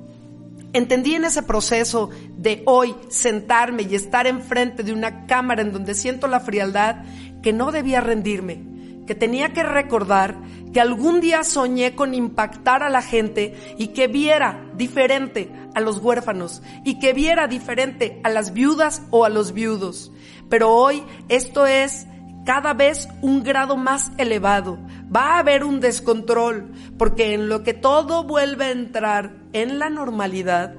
entendí 0.72 1.14
en 1.14 1.24
ese 1.24 1.42
proceso 1.42 2.10
de 2.36 2.62
hoy 2.66 2.94
sentarme 3.08 3.82
y 3.84 3.94
estar 3.94 4.26
enfrente 4.26 4.82
de 4.82 4.92
una 4.92 5.26
cámara 5.26 5.62
en 5.62 5.72
donde 5.72 5.94
siento 5.94 6.26
la 6.26 6.40
frialdad 6.40 7.04
que 7.42 7.52
no 7.52 7.72
debía 7.72 8.00
rendirme, 8.00 8.62
que 9.06 9.14
tenía 9.14 9.52
que 9.52 9.62
recordar 9.62 10.36
que 10.72 10.80
algún 10.80 11.20
día 11.20 11.44
soñé 11.44 11.94
con 11.94 12.14
impactar 12.14 12.82
a 12.82 12.90
la 12.90 13.02
gente 13.02 13.54
y 13.78 13.88
que 13.88 14.08
viera 14.08 14.64
diferente 14.76 15.50
a 15.74 15.80
los 15.80 15.98
huérfanos 15.98 16.62
y 16.84 16.98
que 16.98 17.12
viera 17.12 17.46
diferente 17.46 18.20
a 18.24 18.28
las 18.28 18.52
viudas 18.52 19.02
o 19.10 19.24
a 19.24 19.28
los 19.28 19.52
viudos. 19.52 20.12
Pero 20.48 20.70
hoy 20.70 21.02
esto 21.28 21.66
es 21.66 22.06
cada 22.44 22.74
vez 22.74 23.08
un 23.22 23.42
grado 23.42 23.76
más 23.76 24.12
elevado. 24.18 24.78
Va 25.14 25.34
a 25.34 25.38
haber 25.38 25.64
un 25.64 25.80
descontrol, 25.80 26.72
porque 26.98 27.34
en 27.34 27.48
lo 27.48 27.62
que 27.62 27.74
todo 27.74 28.24
vuelve 28.24 28.66
a 28.66 28.70
entrar 28.70 29.36
en 29.52 29.78
la 29.78 29.88
normalidad, 29.88 30.74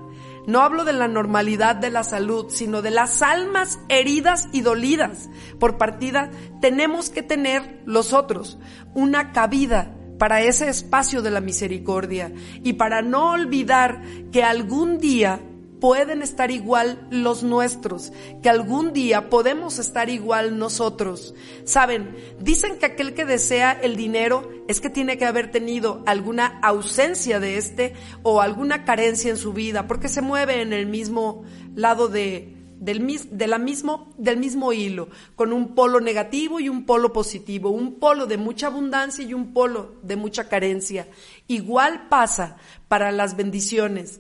no 0.48 0.62
hablo 0.62 0.86
de 0.86 0.94
la 0.94 1.08
normalidad 1.08 1.76
de 1.76 1.90
la 1.90 2.04
salud, 2.04 2.48
sino 2.50 2.84
de 2.84 2.92
las 2.92 3.24
almas 3.24 3.80
heridas 3.90 4.48
y 4.52 4.62
dolidas. 4.62 5.28
Por 5.60 5.78
partida, 5.78 6.30
tenemos 6.62 7.10
que 7.10 7.24
tener 7.24 7.82
los 7.86 8.14
otros 8.14 8.60
una 8.94 9.32
cabida 9.32 9.96
para 10.17 10.41
ese 10.41 10.69
espacio 10.69 11.21
de 11.21 11.32
la 11.32 11.41
misericordia 11.41 12.32
y 12.63 12.73
para 12.73 13.01
no 13.01 13.32
olvidar 13.32 14.01
que 14.32 14.43
algún 14.43 14.97
día 14.97 15.41
pueden 15.80 16.21
estar 16.21 16.51
igual 16.51 17.06
los 17.12 17.43
nuestros, 17.43 18.12
que 18.41 18.49
algún 18.49 18.93
día 18.93 19.30
podemos 19.30 19.78
estar 19.78 20.10
igual 20.10 20.58
nosotros. 20.58 21.36
Saben, 21.63 22.15
dicen 22.39 22.80
que 22.80 22.88
aquel 22.88 23.13
que 23.13 23.25
desea 23.25 23.71
el 23.71 23.95
dinero 23.95 24.49
es 24.67 24.82
que 24.82 24.89
tiene 24.89 25.17
que 25.17 25.25
haber 25.25 25.51
tenido 25.51 26.01
alguna 26.06 26.60
ausencia 26.63 27.39
de 27.39 27.58
este 27.58 27.93
o 28.23 28.41
alguna 28.41 28.84
carencia 28.84 29.30
en 29.30 29.38
su 29.38 29.54
vida, 29.54 29.86
porque 29.88 30.10
se 30.10 30.21
mueve 30.21 30.62
en 30.62 30.73
el 30.73 30.88
mismo 30.88 31.43
lado 31.75 32.08
de, 32.08 32.55
del, 32.80 33.20
de 33.32 33.48
la 33.48 33.58
mismo, 33.58 34.14
del 34.18 34.38
mismo 34.38 34.74
hilo, 34.74 35.10
con 35.36 35.54
un 35.54 35.76
polo 35.76 36.00
negativo 36.00 36.60
y 36.60 36.70
un 36.70 36.86
polo 36.86 37.14
positivo, 37.14 37.70
un 37.70 38.00
polo 38.00 38.26
de 38.28 38.38
mucha 38.38 38.68
abundancia 38.68 39.24
y 39.24 39.34
un 39.34 39.54
polo 39.54 39.96
de 40.04 40.16
mucha 40.16 40.50
carencia. 40.50 41.08
Igual 41.48 42.08
pasa 42.10 42.58
para 42.88 43.12
las 43.12 43.36
bendiciones. 43.36 44.20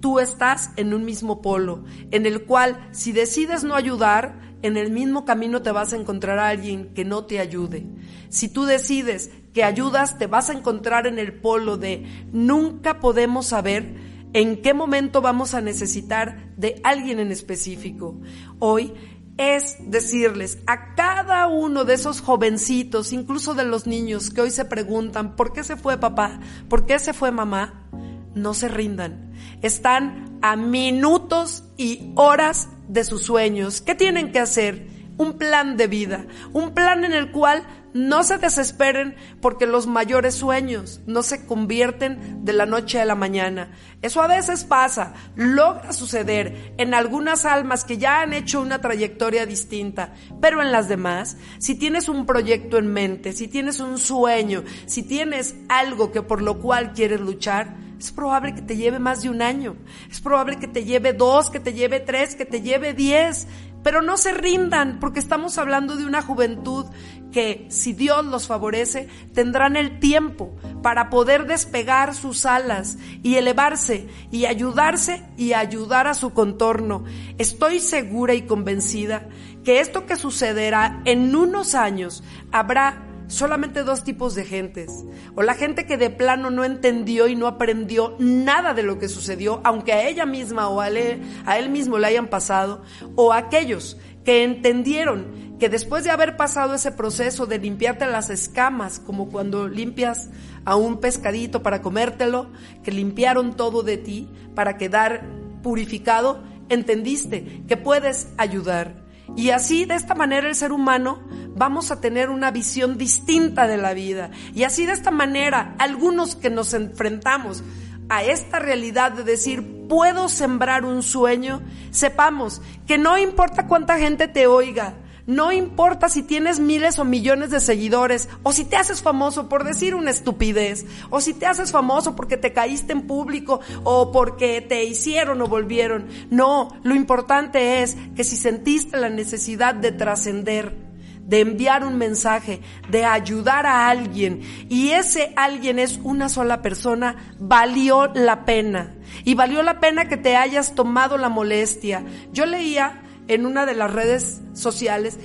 Tú 0.00 0.18
estás 0.18 0.70
en 0.76 0.94
un 0.94 1.04
mismo 1.04 1.42
polo, 1.42 1.84
en 2.10 2.26
el 2.26 2.44
cual 2.44 2.88
si 2.92 3.12
decides 3.12 3.62
no 3.62 3.74
ayudar, 3.74 4.40
en 4.62 4.76
el 4.76 4.90
mismo 4.90 5.24
camino 5.24 5.62
te 5.62 5.72
vas 5.72 5.92
a 5.92 5.96
encontrar 5.96 6.38
a 6.38 6.48
alguien 6.48 6.94
que 6.94 7.04
no 7.04 7.24
te 7.24 7.40
ayude. 7.40 7.84
Si 8.28 8.48
tú 8.48 8.64
decides 8.64 9.30
que 9.52 9.64
ayudas, 9.64 10.18
te 10.18 10.26
vas 10.26 10.50
a 10.50 10.54
encontrar 10.54 11.06
en 11.06 11.18
el 11.18 11.32
polo 11.32 11.76
de 11.76 12.06
nunca 12.32 13.00
podemos 13.00 13.46
saber 13.46 14.11
en 14.32 14.62
qué 14.62 14.74
momento 14.74 15.20
vamos 15.20 15.54
a 15.54 15.60
necesitar 15.60 16.52
de 16.56 16.80
alguien 16.84 17.20
en 17.20 17.32
específico. 17.32 18.20
Hoy 18.58 18.94
es 19.38 19.76
decirles 19.80 20.58
a 20.66 20.94
cada 20.94 21.46
uno 21.46 21.84
de 21.84 21.94
esos 21.94 22.20
jovencitos, 22.20 23.12
incluso 23.12 23.54
de 23.54 23.64
los 23.64 23.86
niños 23.86 24.30
que 24.30 24.42
hoy 24.42 24.50
se 24.50 24.64
preguntan, 24.64 25.36
¿por 25.36 25.52
qué 25.52 25.64
se 25.64 25.76
fue 25.76 25.98
papá? 25.98 26.40
¿Por 26.68 26.86
qué 26.86 26.98
se 26.98 27.12
fue 27.12 27.30
mamá? 27.30 27.88
No 28.34 28.54
se 28.54 28.68
rindan. 28.68 29.32
Están 29.62 30.38
a 30.42 30.56
minutos 30.56 31.64
y 31.76 32.12
horas 32.14 32.68
de 32.88 33.04
sus 33.04 33.22
sueños. 33.22 33.80
¿Qué 33.80 33.94
tienen 33.94 34.32
que 34.32 34.38
hacer? 34.38 34.88
Un 35.18 35.34
plan 35.34 35.76
de 35.76 35.86
vida, 35.86 36.26
un 36.52 36.72
plan 36.72 37.04
en 37.04 37.12
el 37.12 37.30
cual 37.30 37.64
no 37.94 38.22
se 38.22 38.38
desesperen 38.38 39.16
porque 39.40 39.66
los 39.66 39.86
mayores 39.86 40.34
sueños 40.34 41.00
no 41.06 41.22
se 41.22 41.46
convierten 41.46 42.44
de 42.44 42.52
la 42.52 42.66
noche 42.66 43.00
a 43.00 43.04
la 43.04 43.14
mañana. 43.14 43.70
Eso 44.00 44.22
a 44.22 44.26
veces 44.26 44.64
pasa, 44.64 45.14
logra 45.36 45.92
suceder 45.92 46.74
en 46.78 46.94
algunas 46.94 47.44
almas 47.44 47.84
que 47.84 47.98
ya 47.98 48.20
han 48.20 48.32
hecho 48.32 48.60
una 48.60 48.80
trayectoria 48.80 49.46
distinta, 49.46 50.12
pero 50.40 50.62
en 50.62 50.72
las 50.72 50.88
demás, 50.88 51.36
si 51.58 51.74
tienes 51.74 52.08
un 52.08 52.26
proyecto 52.26 52.78
en 52.78 52.92
mente, 52.92 53.32
si 53.32 53.48
tienes 53.48 53.80
un 53.80 53.98
sueño, 53.98 54.64
si 54.86 55.02
tienes 55.02 55.54
algo 55.68 56.10
que 56.10 56.22
por 56.22 56.42
lo 56.42 56.58
cual 56.60 56.92
quieres 56.92 57.20
luchar, 57.20 57.76
es 58.02 58.10
probable 58.10 58.52
que 58.52 58.62
te 58.62 58.76
lleve 58.76 58.98
más 58.98 59.22
de 59.22 59.30
un 59.30 59.42
año, 59.42 59.76
es 60.10 60.20
probable 60.20 60.58
que 60.58 60.66
te 60.66 60.84
lleve 60.84 61.12
dos, 61.12 61.50
que 61.50 61.60
te 61.60 61.72
lleve 61.72 62.00
tres, 62.00 62.34
que 62.34 62.44
te 62.44 62.60
lleve 62.60 62.94
diez. 62.94 63.46
Pero 63.82 64.02
no 64.02 64.16
se 64.16 64.32
rindan, 64.32 64.98
porque 65.00 65.18
estamos 65.18 65.58
hablando 65.58 65.96
de 65.96 66.06
una 66.06 66.22
juventud 66.22 66.86
que, 67.32 67.66
si 67.70 67.92
Dios 67.92 68.24
los 68.26 68.46
favorece, 68.46 69.08
tendrán 69.34 69.76
el 69.76 69.98
tiempo 69.98 70.54
para 70.82 71.10
poder 71.10 71.46
despegar 71.46 72.14
sus 72.14 72.46
alas 72.46 72.98
y 73.22 73.36
elevarse 73.36 74.06
y 74.30 74.44
ayudarse 74.44 75.24
y 75.36 75.54
ayudar 75.54 76.06
a 76.06 76.14
su 76.14 76.32
contorno. 76.32 77.04
Estoy 77.38 77.80
segura 77.80 78.34
y 78.34 78.42
convencida 78.42 79.28
que 79.64 79.80
esto 79.80 80.06
que 80.06 80.16
sucederá 80.16 81.02
en 81.04 81.34
unos 81.34 81.74
años 81.74 82.22
habrá 82.52 83.11
solamente 83.32 83.82
dos 83.82 84.04
tipos 84.04 84.34
de 84.34 84.44
gentes. 84.44 85.04
O 85.34 85.42
la 85.42 85.54
gente 85.54 85.86
que 85.86 85.96
de 85.96 86.10
plano 86.10 86.50
no 86.50 86.64
entendió 86.64 87.28
y 87.28 87.34
no 87.34 87.46
aprendió 87.46 88.14
nada 88.18 88.74
de 88.74 88.82
lo 88.82 88.98
que 88.98 89.08
sucedió, 89.08 89.60
aunque 89.64 89.92
a 89.92 90.06
ella 90.06 90.26
misma 90.26 90.68
o 90.68 90.80
a 90.80 90.88
él, 90.88 91.22
a 91.46 91.58
él 91.58 91.70
mismo 91.70 91.98
le 91.98 92.08
hayan 92.08 92.28
pasado. 92.28 92.82
O 93.16 93.32
aquellos 93.32 93.96
que 94.24 94.44
entendieron 94.44 95.56
que 95.58 95.68
después 95.68 96.04
de 96.04 96.10
haber 96.10 96.36
pasado 96.36 96.74
ese 96.74 96.92
proceso 96.92 97.46
de 97.46 97.58
limpiarte 97.58 98.06
las 98.06 98.30
escamas, 98.30 99.00
como 99.00 99.28
cuando 99.28 99.68
limpias 99.68 100.28
a 100.64 100.76
un 100.76 100.98
pescadito 100.98 101.62
para 101.62 101.82
comértelo, 101.82 102.50
que 102.82 102.92
limpiaron 102.92 103.54
todo 103.56 103.82
de 103.82 103.96
ti 103.96 104.28
para 104.54 104.76
quedar 104.76 105.24
purificado, 105.62 106.42
entendiste 106.68 107.62
que 107.66 107.76
puedes 107.76 108.28
ayudar. 108.36 109.01
Y 109.36 109.50
así, 109.50 109.84
de 109.84 109.94
esta 109.94 110.14
manera, 110.14 110.48
el 110.48 110.54
ser 110.54 110.72
humano 110.72 111.20
vamos 111.54 111.90
a 111.90 112.00
tener 112.00 112.30
una 112.30 112.50
visión 112.50 112.98
distinta 112.98 113.66
de 113.66 113.76
la 113.76 113.94
vida. 113.94 114.30
Y 114.54 114.64
así, 114.64 114.86
de 114.86 114.92
esta 114.92 115.10
manera, 115.10 115.74
algunos 115.78 116.36
que 116.36 116.50
nos 116.50 116.74
enfrentamos 116.74 117.62
a 118.08 118.22
esta 118.22 118.58
realidad 118.58 119.12
de 119.12 119.24
decir, 119.24 119.86
puedo 119.88 120.28
sembrar 120.28 120.84
un 120.84 121.02
sueño, 121.02 121.62
sepamos 121.90 122.60
que 122.86 122.98
no 122.98 123.16
importa 123.18 123.66
cuánta 123.66 123.98
gente 123.98 124.28
te 124.28 124.46
oiga, 124.46 124.94
no 125.26 125.52
importa 125.52 126.08
si 126.08 126.22
tienes 126.22 126.58
miles 126.58 126.98
o 126.98 127.04
millones 127.04 127.50
de 127.50 127.60
seguidores, 127.60 128.28
o 128.42 128.52
si 128.52 128.64
te 128.64 128.76
haces 128.76 129.02
famoso 129.02 129.48
por 129.48 129.64
decir 129.64 129.94
una 129.94 130.10
estupidez, 130.10 130.86
o 131.10 131.20
si 131.20 131.34
te 131.34 131.46
haces 131.46 131.70
famoso 131.70 132.16
porque 132.16 132.36
te 132.36 132.52
caíste 132.52 132.92
en 132.92 133.02
público, 133.02 133.60
o 133.84 134.10
porque 134.12 134.60
te 134.60 134.84
hicieron 134.84 135.40
o 135.42 135.46
volvieron. 135.46 136.06
No, 136.30 136.68
lo 136.82 136.94
importante 136.94 137.82
es 137.82 137.96
que 138.16 138.24
si 138.24 138.36
sentiste 138.36 138.96
la 138.96 139.10
necesidad 139.10 139.74
de 139.74 139.92
trascender, 139.92 140.92
de 141.24 141.40
enviar 141.40 141.84
un 141.84 141.96
mensaje, 141.96 142.60
de 142.90 143.04
ayudar 143.04 143.64
a 143.64 143.88
alguien, 143.88 144.42
y 144.68 144.90
ese 144.90 145.32
alguien 145.36 145.78
es 145.78 146.00
una 146.02 146.28
sola 146.28 146.62
persona, 146.62 147.34
valió 147.38 148.08
la 148.14 148.44
pena. 148.44 148.94
Y 149.24 149.34
valió 149.34 149.62
la 149.62 149.78
pena 149.78 150.08
que 150.08 150.16
te 150.16 150.36
hayas 150.36 150.74
tomado 150.74 151.18
la 151.18 151.28
molestia. 151.28 152.02
Yo 152.32 152.46
leía 152.46 153.01
en 153.28 153.46
una 153.46 153.66
de 153.66 153.74
las 153.74 153.92
redes 153.92 154.40
sociales 154.52 155.18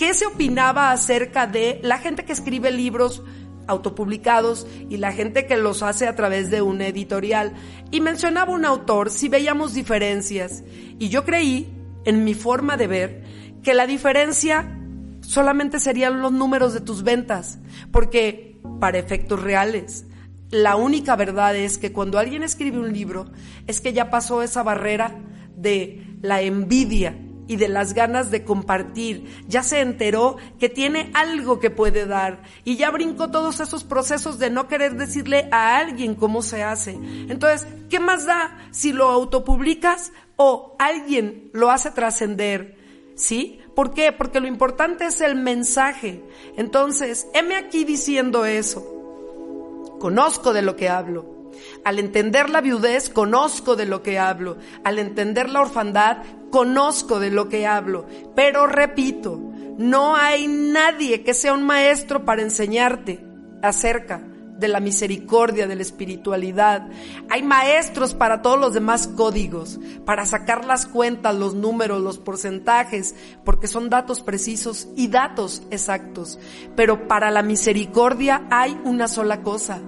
qué 0.00 0.14
se 0.14 0.24
opinaba 0.24 0.92
acerca 0.92 1.46
de 1.46 1.78
la 1.82 1.98
gente 1.98 2.24
que 2.24 2.32
escribe 2.32 2.70
libros 2.70 3.22
autopublicados 3.66 4.66
y 4.88 4.96
la 4.96 5.12
gente 5.12 5.44
que 5.44 5.58
los 5.58 5.82
hace 5.82 6.06
a 6.06 6.16
través 6.16 6.50
de 6.50 6.62
una 6.62 6.86
editorial. 6.86 7.52
Y 7.90 8.00
mencionaba 8.00 8.52
un 8.54 8.64
autor 8.64 9.10
si 9.10 9.28
veíamos 9.28 9.74
diferencias. 9.74 10.64
Y 10.98 11.10
yo 11.10 11.26
creí, 11.26 11.70
en 12.06 12.24
mi 12.24 12.32
forma 12.32 12.78
de 12.78 12.86
ver, 12.86 13.24
que 13.62 13.74
la 13.74 13.86
diferencia 13.86 14.74
solamente 15.20 15.78
serían 15.78 16.22
los 16.22 16.32
números 16.32 16.72
de 16.72 16.80
tus 16.80 17.02
ventas. 17.02 17.58
Porque, 17.92 18.58
para 18.80 18.98
efectos 18.98 19.42
reales, 19.42 20.06
la 20.50 20.76
única 20.76 21.14
verdad 21.14 21.54
es 21.54 21.76
que 21.76 21.92
cuando 21.92 22.18
alguien 22.18 22.42
escribe 22.42 22.78
un 22.78 22.94
libro, 22.94 23.26
es 23.66 23.82
que 23.82 23.92
ya 23.92 24.08
pasó 24.08 24.42
esa 24.42 24.62
barrera 24.62 25.14
de 25.56 26.06
la 26.22 26.40
envidia 26.40 27.14
y 27.50 27.56
de 27.56 27.66
las 27.66 27.94
ganas 27.94 28.30
de 28.30 28.44
compartir. 28.44 29.42
Ya 29.48 29.64
se 29.64 29.80
enteró 29.80 30.36
que 30.60 30.68
tiene 30.68 31.10
algo 31.14 31.58
que 31.58 31.68
puede 31.68 32.06
dar 32.06 32.44
y 32.62 32.76
ya 32.76 32.92
brincó 32.92 33.32
todos 33.32 33.58
esos 33.58 33.82
procesos 33.82 34.38
de 34.38 34.50
no 34.50 34.68
querer 34.68 34.94
decirle 34.94 35.48
a 35.50 35.76
alguien 35.76 36.14
cómo 36.14 36.42
se 36.42 36.62
hace. 36.62 36.92
Entonces, 36.92 37.66
¿qué 37.88 37.98
más 37.98 38.24
da 38.24 38.56
si 38.70 38.92
lo 38.92 39.08
autopublicas 39.08 40.12
o 40.36 40.76
alguien 40.78 41.50
lo 41.52 41.72
hace 41.72 41.90
trascender? 41.90 42.78
¿Sí? 43.16 43.58
¿Por 43.74 43.94
qué? 43.94 44.12
Porque 44.12 44.38
lo 44.38 44.46
importante 44.46 45.06
es 45.06 45.20
el 45.20 45.34
mensaje. 45.34 46.22
Entonces, 46.56 47.26
heme 47.34 47.56
aquí 47.56 47.82
diciendo 47.82 48.44
eso. 48.44 49.96
Conozco 49.98 50.52
de 50.52 50.62
lo 50.62 50.76
que 50.76 50.88
hablo. 50.88 51.39
Al 51.84 51.98
entender 51.98 52.50
la 52.50 52.60
viudez, 52.60 53.10
conozco 53.10 53.76
de 53.76 53.86
lo 53.86 54.02
que 54.02 54.18
hablo. 54.18 54.58
Al 54.84 54.98
entender 54.98 55.48
la 55.48 55.60
orfandad, 55.60 56.18
conozco 56.50 57.20
de 57.20 57.30
lo 57.30 57.48
que 57.48 57.66
hablo. 57.66 58.06
Pero 58.34 58.66
repito, 58.66 59.40
no 59.78 60.16
hay 60.16 60.46
nadie 60.46 61.22
que 61.22 61.34
sea 61.34 61.54
un 61.54 61.62
maestro 61.62 62.24
para 62.24 62.42
enseñarte 62.42 63.24
acerca 63.62 64.22
de 64.60 64.68
la 64.68 64.78
misericordia, 64.78 65.66
de 65.66 65.74
la 65.74 65.82
espiritualidad. 65.82 66.86
Hay 67.30 67.42
maestros 67.42 68.14
para 68.14 68.42
todos 68.42 68.60
los 68.60 68.74
demás 68.74 69.08
códigos, 69.08 69.80
para 70.04 70.26
sacar 70.26 70.66
las 70.66 70.86
cuentas, 70.86 71.34
los 71.34 71.54
números, 71.54 72.02
los 72.02 72.18
porcentajes, 72.18 73.14
porque 73.42 73.66
son 73.66 73.88
datos 73.88 74.20
precisos 74.20 74.86
y 74.96 75.08
datos 75.08 75.62
exactos. 75.70 76.38
Pero 76.76 77.08
para 77.08 77.30
la 77.30 77.42
misericordia 77.42 78.46
hay 78.50 78.78
una 78.84 79.08
sola 79.08 79.42
cosa, 79.42 79.80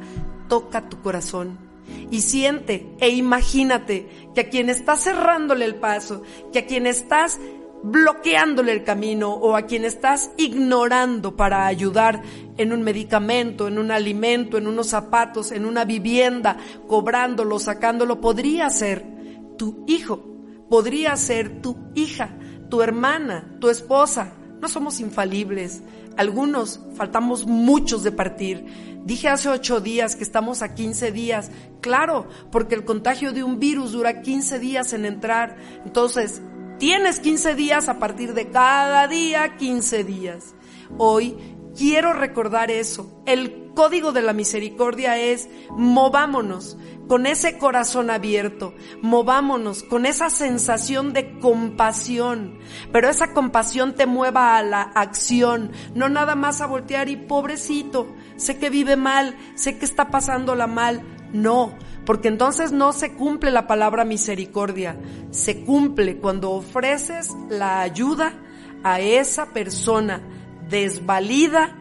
toca 0.49 0.89
tu 0.89 1.03
corazón 1.03 1.62
y 2.11 2.21
siente 2.21 2.87
e 3.01 3.11
imagínate 3.11 4.09
que 4.35 4.43
a 4.43 4.49
quien 4.49 4.71
estás 4.71 5.05
cerrándole 5.05 5.65
el 5.65 5.77
paso, 5.77 6.23
que 6.53 6.61
a 6.61 6.67
quien 6.67 6.87
estás 6.87 7.41
bloqueándole 7.83 8.73
el 8.73 8.85
camino 8.85 9.33
o 9.33 9.57
a 9.57 9.63
quien 9.63 9.85
estás 9.85 10.31
ignorando 10.37 11.37
para 11.37 11.67
ayudar 11.67 12.23
en 12.57 12.73
un 12.73 12.83
medicamento, 12.83 13.67
en 13.67 13.79
un 13.79 13.91
alimento, 13.91 14.57
en 14.57 14.67
unos 14.67 14.89
zapatos, 14.89 15.51
en 15.53 15.67
una 15.67 15.85
vivienda, 15.85 16.57
cobrándolo, 16.87 17.59
sacándolo, 17.59 18.21
podría 18.21 18.71
ser 18.71 19.05
tu 19.59 19.85
hijo, 19.89 20.25
podría 20.69 21.17
ser 21.17 21.61
tu 21.61 21.77
hija, 21.95 22.37
tu 22.71 22.83
hermana, 22.83 23.57
tu 23.61 23.69
esposa, 23.69 24.33
no 24.61 24.69
somos 24.69 25.01
infalibles. 25.01 25.83
Algunos 26.17 26.81
faltamos 26.95 27.47
muchos 27.47 28.03
de 28.03 28.13
partir. 28.13 29.01
Dije 29.05 29.29
hace 29.29 29.49
ocho 29.49 29.81
días 29.81 30.15
que 30.17 30.23
estamos 30.23 30.63
a 30.63 30.75
15 30.75 31.13
días. 31.13 31.51
Claro, 31.81 32.29
porque 32.51 32.75
el 32.75 32.85
contagio 32.85 33.33
de 33.33 33.43
un 33.43 33.59
virus 33.59 33.93
dura 33.93 34.23
15 34.23 34.59
días 34.59 34.93
en 34.93 35.05
entrar. 35.05 35.57
Entonces, 35.85 36.41
tienes 36.79 37.21
15 37.21 37.55
días 37.55 37.89
a 37.89 37.99
partir 37.99 38.35
de 38.35 38.51
cada 38.51 39.09
día 39.09 39.57
15 39.57 40.05
días. 40.05 40.55
Hoy 40.99 41.37
quiero 41.77 42.13
recordar 42.13 42.71
eso. 42.71 43.23
El 43.27 43.73
código 43.75 44.13
de 44.13 44.23
la 44.23 44.33
misericordia 44.33 45.19
es 45.19 45.49
movámonos 45.71 46.77
con 47.13 47.27
ese 47.27 47.59
corazón 47.59 48.09
abierto, 48.09 48.73
movámonos 49.03 49.83
con 49.83 50.07
esa 50.07 50.31
sensación 50.31 51.13
de 51.13 51.39
compasión, 51.41 52.59
pero 52.91 53.11
esa 53.11 53.35
compasión 53.35 53.95
te 53.95 54.07
mueva 54.07 54.57
a 54.57 54.63
la 54.63 54.81
acción, 54.81 55.73
no 55.95 56.09
nada 56.09 56.37
más 56.37 56.63
a 56.63 56.67
voltear 56.67 57.11
y 57.11 57.17
pobrecito, 57.17 58.17
sé 58.37 58.59
que 58.59 58.71
vive 58.71 58.97
mal, 58.97 59.37
sé 59.57 59.77
que 59.77 59.85
está 59.85 60.09
pasándola 60.09 60.67
mal, 60.67 61.03
no, 61.35 61.75
porque 62.07 62.29
entonces 62.29 62.73
no 62.73 62.95
se 62.95 63.13
cumple 63.13 63.51
la 63.51 63.67
palabra 63.67 64.07
misericordia, 64.07 64.99
se 65.33 65.67
cumple 65.67 66.17
cuando 66.17 66.53
ofreces 66.53 67.29
la 67.51 67.83
ayuda 67.83 68.33
a 68.85 69.01
esa 69.01 69.53
persona 69.53 70.23
desvalida 70.71 71.77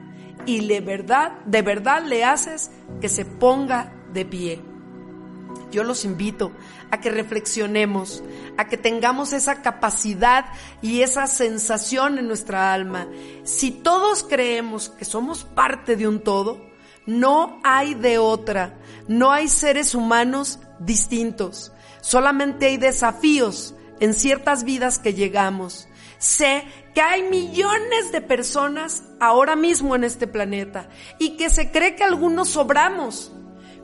y 0.45 0.67
de 0.67 0.81
verdad, 0.81 1.39
de 1.45 1.61
verdad 1.61 2.03
le 2.05 2.25
haces 2.25 2.69
que 2.99 3.07
se 3.07 3.23
ponga 3.23 3.93
de 4.11 4.25
pie. 4.25 4.70
Yo 5.71 5.83
los 5.83 6.05
invito 6.05 6.51
a 6.91 6.99
que 6.99 7.09
reflexionemos, 7.09 8.23
a 8.57 8.67
que 8.67 8.77
tengamos 8.77 9.33
esa 9.33 9.61
capacidad 9.61 10.45
y 10.81 11.01
esa 11.01 11.27
sensación 11.27 12.19
en 12.19 12.27
nuestra 12.27 12.73
alma. 12.73 13.07
Si 13.43 13.71
todos 13.71 14.23
creemos 14.23 14.89
que 14.89 15.05
somos 15.05 15.43
parte 15.43 15.95
de 15.95 16.07
un 16.07 16.19
todo, 16.19 16.69
no 17.05 17.59
hay 17.63 17.95
de 17.95 18.17
otra, 18.17 18.77
no 19.07 19.31
hay 19.31 19.47
seres 19.47 19.95
humanos 19.95 20.59
distintos, 20.79 21.71
solamente 22.01 22.67
hay 22.67 22.77
desafíos 22.77 23.73
en 23.99 24.13
ciertas 24.13 24.63
vidas 24.63 24.99
que 24.99 25.13
llegamos. 25.13 25.87
Sé 26.17 26.65
que 26.93 27.01
hay 27.01 27.23
millones 27.23 28.11
de 28.11 28.21
personas 28.21 29.03
ahora 29.19 29.55
mismo 29.55 29.95
en 29.95 30.03
este 30.03 30.27
planeta 30.27 30.89
y 31.17 31.37
que 31.37 31.49
se 31.49 31.71
cree 31.71 31.95
que 31.95 32.03
algunos 32.03 32.49
sobramos, 32.49 33.31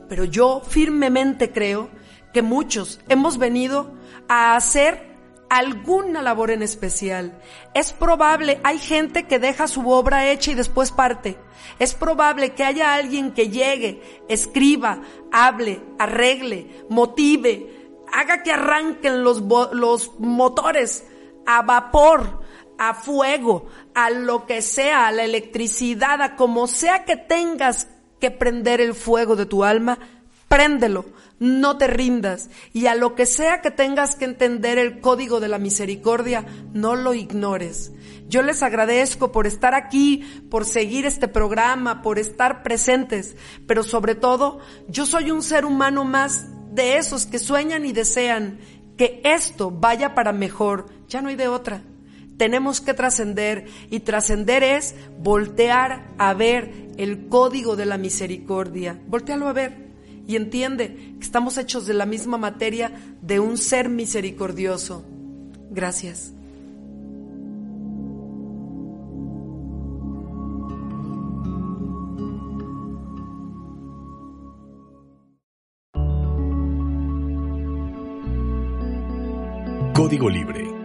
pero 0.08 0.24
yo 0.24 0.62
firmemente 0.66 1.52
creo 1.52 1.90
que 2.32 2.42
muchos 2.42 3.00
hemos 3.08 3.38
venido 3.38 3.94
a 4.28 4.56
hacer 4.56 5.08
alguna 5.50 6.22
labor 6.22 6.50
en 6.50 6.62
especial. 6.62 7.40
Es 7.74 7.92
probable, 7.92 8.60
hay 8.64 8.78
gente 8.78 9.26
que 9.26 9.38
deja 9.38 9.68
su 9.68 9.88
obra 9.88 10.30
hecha 10.30 10.50
y 10.50 10.54
después 10.54 10.92
parte. 10.92 11.38
Es 11.78 11.94
probable 11.94 12.54
que 12.54 12.64
haya 12.64 12.94
alguien 12.94 13.32
que 13.32 13.48
llegue, 13.48 14.02
escriba, 14.28 15.02
hable, 15.32 15.80
arregle, 15.98 16.84
motive, 16.88 17.94
haga 18.12 18.42
que 18.42 18.52
arranquen 18.52 19.22
los, 19.22 19.42
los 19.72 20.18
motores 20.18 21.04
a 21.46 21.62
vapor, 21.62 22.40
a 22.78 22.94
fuego, 22.94 23.66
a 23.94 24.10
lo 24.10 24.46
que 24.46 24.62
sea, 24.62 25.08
a 25.08 25.12
la 25.12 25.24
electricidad, 25.24 26.20
a 26.22 26.36
como 26.36 26.66
sea 26.66 27.04
que 27.04 27.16
tengas 27.16 27.88
que 28.20 28.30
prender 28.30 28.80
el 28.80 28.94
fuego 28.94 29.36
de 29.36 29.46
tu 29.46 29.64
alma, 29.64 29.98
préndelo, 30.48 31.04
no 31.38 31.78
te 31.78 31.86
rindas 31.86 32.50
y 32.72 32.86
a 32.86 32.94
lo 32.94 33.14
que 33.14 33.26
sea 33.26 33.60
que 33.60 33.70
tengas 33.70 34.16
que 34.16 34.24
entender 34.24 34.78
el 34.78 35.00
código 35.00 35.40
de 35.40 35.48
la 35.48 35.58
misericordia, 35.58 36.44
no 36.72 36.96
lo 36.96 37.14
ignores. 37.14 37.92
Yo 38.28 38.42
les 38.42 38.62
agradezco 38.62 39.32
por 39.32 39.46
estar 39.46 39.74
aquí, 39.74 40.24
por 40.50 40.64
seguir 40.64 41.06
este 41.06 41.28
programa, 41.28 42.02
por 42.02 42.18
estar 42.18 42.62
presentes, 42.62 43.36
pero 43.66 43.82
sobre 43.82 44.14
todo, 44.14 44.58
yo 44.88 45.06
soy 45.06 45.30
un 45.30 45.42
ser 45.42 45.64
humano 45.64 46.04
más 46.04 46.46
de 46.74 46.98
esos 46.98 47.24
que 47.24 47.38
sueñan 47.38 47.86
y 47.86 47.92
desean 47.92 48.58
que 48.98 49.22
esto 49.24 49.70
vaya 49.70 50.14
para 50.14 50.32
mejor, 50.32 50.86
ya 51.08 51.22
no 51.22 51.28
hay 51.28 51.36
de 51.36 51.48
otra. 51.48 51.82
Tenemos 52.38 52.80
que 52.80 52.94
trascender 52.94 53.66
y 53.90 54.00
trascender 54.00 54.62
es 54.62 54.94
voltear 55.20 56.06
a 56.18 56.32
ver 56.34 56.88
el 56.96 57.26
código 57.26 57.74
de 57.74 57.84
la 57.84 57.98
misericordia. 57.98 58.98
Voltealo 59.08 59.48
a 59.48 59.52
ver 59.52 59.88
y 60.28 60.36
entiende 60.36 61.16
que 61.18 61.24
estamos 61.24 61.58
hechos 61.58 61.84
de 61.86 61.94
la 61.94 62.06
misma 62.06 62.38
materia 62.38 62.92
de 63.20 63.40
un 63.40 63.58
ser 63.58 63.88
misericordioso. 63.88 65.04
Gracias. 65.70 66.32
Código 79.92 80.30
Libre 80.30 80.77